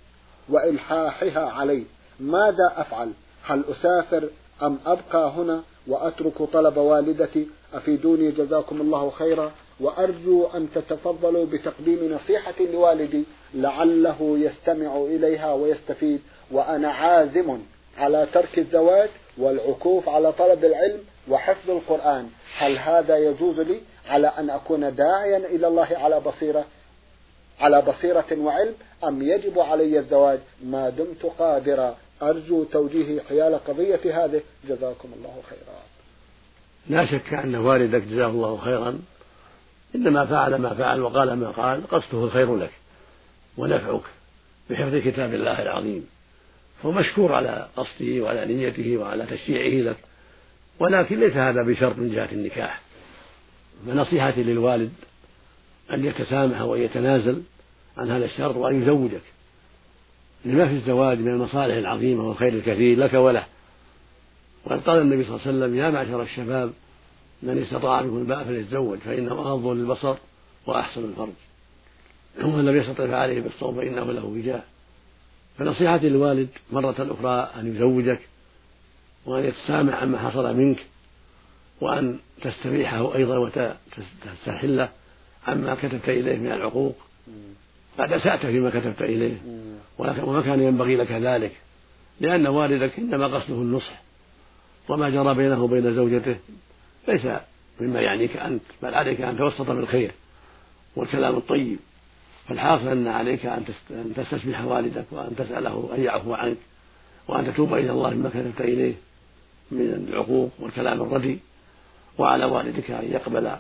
وإلحاحها 0.50 1.50
علي. 1.50 1.86
ماذا 2.20 2.74
أفعل؟ 2.76 3.12
هل 3.44 3.64
أسافر 3.72 4.30
أم 4.62 4.78
أبقى 4.86 5.30
هنا 5.30 5.64
وأترك 5.88 6.44
طلب 6.54 6.78
والدتي؟ 6.78 7.48
أفيدوني 7.74 8.32
جزاكم 8.32 8.82
الله 8.82 9.10
خيرا. 9.10 9.52
وأرجو 9.80 10.48
أن 10.48 10.68
تتفضلوا 10.76 11.46
بتقديم 11.46 12.14
نصيحة 12.14 12.54
لوالدي 12.60 13.24
لعله 13.54 14.38
يستمع 14.40 14.98
إليها 14.98 15.54
ويستفيد 15.54 16.22
وأنا 16.52 16.92
عازم 16.92 17.60
على 17.98 18.28
ترك 18.34 18.60
الزواج 18.60 19.10
والعكوف 19.38 20.10
على 20.10 20.32
طلب 20.32 20.66
العلم 20.66 21.00
وحفظ 21.30 21.70
القرآن. 21.70 22.30
هل 22.58 22.78
هذا 22.78 23.18
يجوز 23.18 23.60
لي 23.60 23.82
على 24.08 24.28
أن 24.28 24.50
أكون 24.50 24.96
داعيا 24.96 25.38
إلى 25.38 25.68
الله 25.68 25.88
على 25.92 26.20
بصيرة 26.20 26.66
على 27.60 27.82
بصيرة 27.82 28.26
وعلم 28.38 28.74
أم 29.04 29.22
يجب 29.22 29.60
علي 29.60 30.00
الزواج؟ 30.00 30.40
ما 30.64 30.90
دمت 30.90 31.26
قادرا. 31.40 31.98
أرجو 32.22 32.64
توجيهي 32.64 33.22
حيال 33.22 33.60
قضية 33.68 34.26
هذه. 34.26 34.42
جزاكم 34.70 35.10
الله 35.18 35.36
خيرا. 35.50 35.80
لا 36.90 37.06
شك 37.06 37.34
أن 37.34 37.56
والدك 37.56 38.04
جزاه 38.04 38.28
الله 38.28 38.58
خيرا 38.58 39.00
إنما 39.96 40.26
فعل 40.26 40.56
ما 40.56 40.74
فعل 40.74 41.02
وقال 41.02 41.34
ما 41.34 41.50
قال 41.50 41.88
قصده 41.88 42.24
الخير 42.24 42.58
لك 42.58 42.72
ونفعك 43.58 44.02
بحفظ 44.70 44.96
كتاب 44.96 45.34
الله 45.34 45.62
العظيم. 45.62 46.06
فهو 46.84 46.92
مشكور 46.92 47.34
على 47.34 47.68
قصده 47.78 48.22
وعلى 48.22 48.54
نيته 48.54 48.98
وعلى 48.98 49.26
تشريعه 49.26 49.90
لك 49.92 49.98
ولكن 50.80 51.20
ليس 51.20 51.34
هذا 51.34 51.64
بشرط 51.64 51.98
من 51.98 52.12
جهة 52.12 52.32
النكاح. 52.32 52.82
فنصيحتي 53.88 54.44
للوالد 54.44 54.92
أن 55.94 56.06
يتسامح 56.06 56.62
وأن 56.62 56.82
يتنازل 56.82 57.42
عن 57.98 58.12
هذا 58.12 58.26
الشرط 58.26 58.56
وأن 58.56 58.82
يزوجك. 58.82 59.22
لما 60.46 60.68
في 60.68 60.74
الزواج 60.74 61.20
من 61.20 61.28
المصالح 61.28 61.76
العظيمة 61.76 62.28
والخير 62.28 62.54
الكثير 62.54 62.98
لك 63.00 63.14
وله. 63.14 63.46
وقد 64.66 64.82
قال 64.82 65.02
النبي 65.02 65.24
صلى 65.24 65.36
الله 65.36 65.48
عليه 65.48 65.58
وسلم 65.58 65.78
يا 65.78 65.90
معشر 65.90 66.22
الشباب 66.22 66.74
من 67.44 67.62
استطاع 67.62 68.02
منكم 68.02 68.18
الباء 68.18 68.44
فليتزوج 68.44 68.98
فإنه 68.98 69.32
أغض 69.32 69.68
للبصر 69.68 70.16
وأحسن 70.66 71.04
الفرج 71.04 71.34
ومن 72.44 72.66
لم 72.66 72.78
يستطع 72.78 73.08
فعليه 73.08 73.42
بالصوم 73.42 73.76
فإنه 73.76 74.12
له 74.12 74.26
وجاه 74.26 74.62
فنصيحتي 75.58 76.10
للوالد 76.10 76.50
مرة 76.72 76.96
أخرى 77.20 77.62
أن 77.62 77.76
يزوجك 77.76 78.20
وأن 79.26 79.46
يتسامح 79.46 80.02
عما 80.02 80.18
حصل 80.30 80.56
منك 80.56 80.86
وأن 81.82 82.20
تستبيحه 82.42 83.16
أيضا 83.16 83.38
وتستحله 83.38 84.90
عما 85.48 85.76
كتبت 85.76 86.10
إليه 86.10 86.38
من 86.38 86.52
العقوق. 86.52 86.96
قد 88.00 88.12
أسأت 88.14 88.46
فيما 88.46 88.70
كتبت 88.70 89.02
إليه. 89.02 89.38
وما 89.98 90.42
كان 90.42 90.62
ينبغي 90.62 90.96
لك 90.96 91.12
ذلك. 91.12 91.52
لأن 92.20 92.48
والدك 92.48 93.00
إنما 93.00 93.28
قصده 93.28 93.56
النصح 93.56 94.02
وما 94.90 95.10
جرى 95.10 95.36
بينه 95.36 95.64
وبين 95.64 95.94
زوجته. 95.94 96.36
ليس 97.10 97.28
مما 97.80 98.02
يعنيك 98.02 98.38
أنت 98.38 98.62
بل 98.82 98.94
عليك 98.94 99.22
أن 99.22 99.38
توسط 99.38 99.72
بالخير 99.72 100.12
والكلام 100.96 101.36
الطيب. 101.36 101.80
فالحاصل 102.48 102.88
أن 102.88 103.08
عليك 103.08 103.46
أن 103.46 103.66
تستسمح 104.16 104.62
والدك 104.62 105.06
وأن 105.12 105.36
تسأله 105.36 105.90
أن 105.96 106.04
يعفو 106.04 106.34
عنك 106.34 106.58
وأن 107.28 107.54
تتوب 107.54 107.74
إلى 107.74 107.92
الله 107.92 108.10
مما 108.10 108.30
كتبت 108.30 108.62
إليه 108.62 108.94
من 109.72 110.08
العقوق 110.10 110.52
والكلام 110.60 111.02
الردي 111.02 111.40
وعلى 112.18 112.46
والدك 112.46 112.92
أن 112.92 113.12
يقبل 113.12 113.56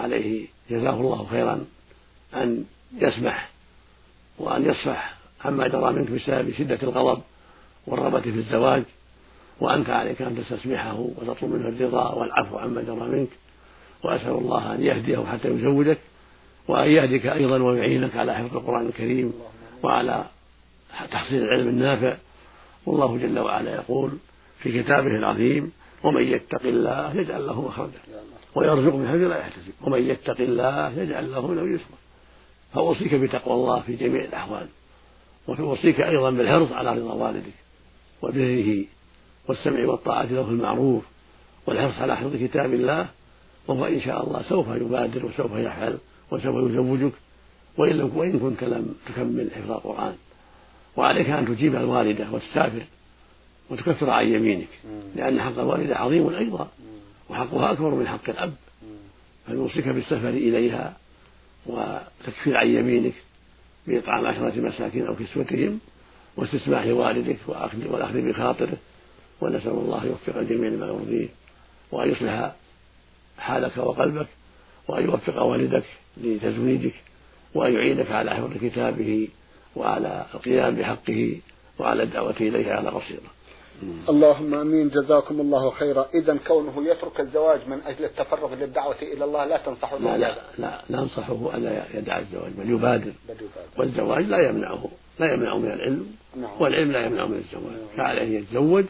عليه 0.00 0.46
جزاه 0.70 1.00
الله 1.00 1.26
خيرا 1.30 1.64
أن 2.34 2.64
يسمح 2.98 3.50
وأن 4.38 4.64
يصفح 4.64 5.14
عما 5.44 5.68
جرى 5.68 5.92
منك 5.92 6.10
بسبب 6.10 6.52
شدة 6.58 6.78
الغضب 6.82 7.22
والرغبة 7.86 8.20
في 8.20 8.28
الزواج. 8.28 8.82
وأنت 9.60 9.90
عليك 9.90 10.22
أن 10.22 10.36
تستسمحه 10.36 10.98
وتطلب 10.98 11.50
منه 11.50 11.68
الرضا 11.68 12.12
والعفو 12.14 12.58
عما 12.58 12.82
جرى 12.82 13.08
منك 13.08 13.28
وأسأل 14.02 14.30
الله 14.30 14.74
أن 14.74 14.82
يهديه 14.82 15.24
حتى 15.32 15.48
يزوجك 15.48 15.98
وأن 16.68 16.90
يهدك 16.90 17.26
أيضا 17.26 17.62
ويعينك 17.62 18.16
على 18.16 18.34
حفظ 18.34 18.56
القرآن 18.56 18.86
الكريم 18.86 19.32
وعلى 19.82 20.24
تحصيل 21.10 21.42
العلم 21.42 21.68
النافع. 21.68 22.16
والله 22.86 23.16
جل 23.18 23.38
وعلا 23.38 23.74
يقول 23.74 24.10
في 24.58 24.82
كتابه 24.82 25.10
العظيم 25.10 25.72
ومن 26.02 26.22
يتق 26.22 26.62
الله 26.62 27.16
يجعل 27.16 27.46
له 27.46 27.62
مخرجا 27.62 27.98
ويرزق 28.54 28.94
من 28.94 29.08
حيث 29.08 29.20
لا 29.20 29.38
يحتسب 29.38 29.72
ومن 29.82 30.10
يتق 30.10 30.40
الله 30.40 31.00
يجعل 31.00 31.32
له 31.32 31.54
له 31.54 31.62
يسرا 31.62 31.98
فأوصيك 32.74 33.14
بتقوى 33.14 33.54
الله 33.54 33.80
في 33.80 33.96
جميع 33.96 34.24
الأحوال 34.24 34.66
وأوصيك 35.46 36.00
أيضا 36.00 36.30
بالحرص 36.30 36.72
على 36.72 36.98
رضا 36.98 37.14
والدك 37.14 37.52
وبره 38.22 38.84
والسمع 39.48 39.86
والطاعة 39.86 40.24
له 40.24 40.44
في 40.44 40.50
المعروف 40.50 41.04
والحرص 41.66 41.94
على 41.98 42.16
حفظ 42.16 42.36
كتاب 42.36 42.74
الله 42.74 43.08
وهو 43.68 43.84
إن 43.84 44.00
شاء 44.00 44.26
الله 44.26 44.42
سوف 44.42 44.68
يبادر 44.68 45.26
وسوف 45.26 45.52
يفعل 45.52 45.98
وسوف 46.30 46.70
يزوجك 46.70 47.12
وإن 47.76 47.96
لم 47.98 48.16
وإن 48.16 48.38
كنت 48.38 48.64
لم 48.64 48.94
تكمل 49.06 49.50
حفظ 49.54 49.70
القرآن. 49.70 50.14
وعليك 50.96 51.30
أن 51.30 51.46
تجيب 51.46 51.76
الوالدة 51.76 52.26
وتسافر 52.32 52.82
وتكفر 53.70 54.10
عن 54.10 54.26
يمينك 54.26 54.68
لأن 55.16 55.40
حق 55.40 55.58
الوالدة 55.58 55.96
عظيم 55.96 56.28
أيضا 56.28 56.68
وحقها 57.30 57.72
أكبر 57.72 57.94
من 57.94 58.08
حق 58.08 58.30
الأب. 58.30 58.54
فنوصيك 59.46 59.88
بالسفر 59.88 60.28
إليها 60.28 60.96
وتكفير 61.66 62.56
عن 62.56 62.68
يمينك 62.68 63.14
بإطعام 63.86 64.26
عشرة 64.26 64.60
مساكين 64.60 65.06
أو 65.06 65.16
كسوتهم 65.16 65.78
واستسماح 66.36 66.86
والدك 66.86 67.38
والأخذ 67.46 68.20
بخاطره. 68.20 68.76
ونسأل 69.40 69.70
الله 69.70 70.06
يوفق 70.06 70.36
الجميع 70.36 70.70
لما 70.70 70.86
يرضيه 70.86 71.28
وأن 71.92 72.10
يصلح 72.10 72.52
حالك 73.38 73.76
وقلبك 73.76 74.26
وأن 74.88 75.04
يوفق 75.04 75.42
والدك 75.42 75.84
لتزويجك 76.16 76.94
وأن 77.54 77.74
يعينك 77.74 78.10
على 78.10 78.30
حفظ 78.30 78.50
كتابه 78.62 79.28
وعلى 79.76 80.26
القيام 80.34 80.76
بحقه 80.76 81.38
وعلى 81.78 82.02
الدعوة 82.02 82.36
إليه 82.40 82.72
على 82.72 82.90
بصيرة. 82.90 83.34
اللهم 84.08 84.54
آمين. 84.54 84.88
جزاكم 84.88 85.40
الله 85.40 85.70
خيرا. 85.70 86.06
اذا 86.14 86.38
كونه 86.46 86.88
يترك 86.88 87.20
الزواج 87.20 87.60
من 87.68 87.80
أجل 87.86 88.04
التفرغ 88.04 88.54
للدعوة 88.54 89.02
إلى 89.02 89.24
الله 89.24 89.44
لا 89.44 89.56
تنصحه 89.56 89.98
لا 89.98 90.18
لا, 90.58 90.82
لا 90.88 90.98
أنصحه 90.98 91.56
الا 91.56 91.84
يدع 91.94 92.18
الزواج 92.18 92.52
بل 92.52 92.70
يبادر. 92.70 93.12
والزواج 93.78 94.24
لا 94.24 94.48
يمنعه 94.48 94.88
لا 95.18 95.32
يمنعه 95.32 95.58
من 95.58 95.70
العلم 95.70 96.16
نعم. 96.36 96.50
والعلم 96.60 96.92
لا 96.92 97.06
يمنعه 97.06 97.26
من 97.26 97.42
الزواج. 97.44 97.76
نعم. 97.76 97.96
فعليه 97.96 98.22
ان 98.22 98.32
يتزوج 98.32 98.84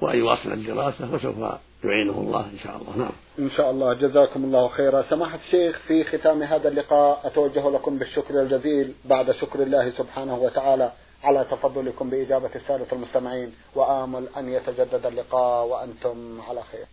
وأن 0.00 0.18
يواصل 0.18 0.52
الدراسة 0.52 1.14
وسوف 1.14 1.36
يعينه 1.84 2.18
الله 2.18 2.40
إن 2.40 2.58
شاء 2.64 2.76
الله. 2.76 2.96
نعم. 2.96 3.12
إن 3.38 3.50
شاء 3.50 3.70
الله. 3.70 3.94
جزاكم 3.94 4.44
الله 4.44 4.68
خيرا. 4.68 5.02
سماحة 5.02 5.38
الشيخ 5.46 5.78
في 5.78 6.04
ختام 6.04 6.42
هذا 6.42 6.68
اللقاء 6.68 7.20
أتوجه 7.24 7.70
لكم 7.70 7.98
بالشكر 7.98 8.42
الجزيل 8.42 8.94
بعد 9.04 9.30
شكر 9.30 9.62
الله 9.62 9.90
سبحانه 9.90 10.38
وتعالى 10.38 10.92
على 11.24 11.46
تفضلكم 11.50 12.10
بإجابة 12.10 12.50
السادة 12.54 12.86
المستمعين. 12.92 13.52
وآمل 13.74 14.28
أن 14.36 14.48
يتجدد 14.48 15.06
اللقاء 15.06 15.66
وأنتم 15.66 16.40
على 16.48 16.62
خير. 16.72 16.86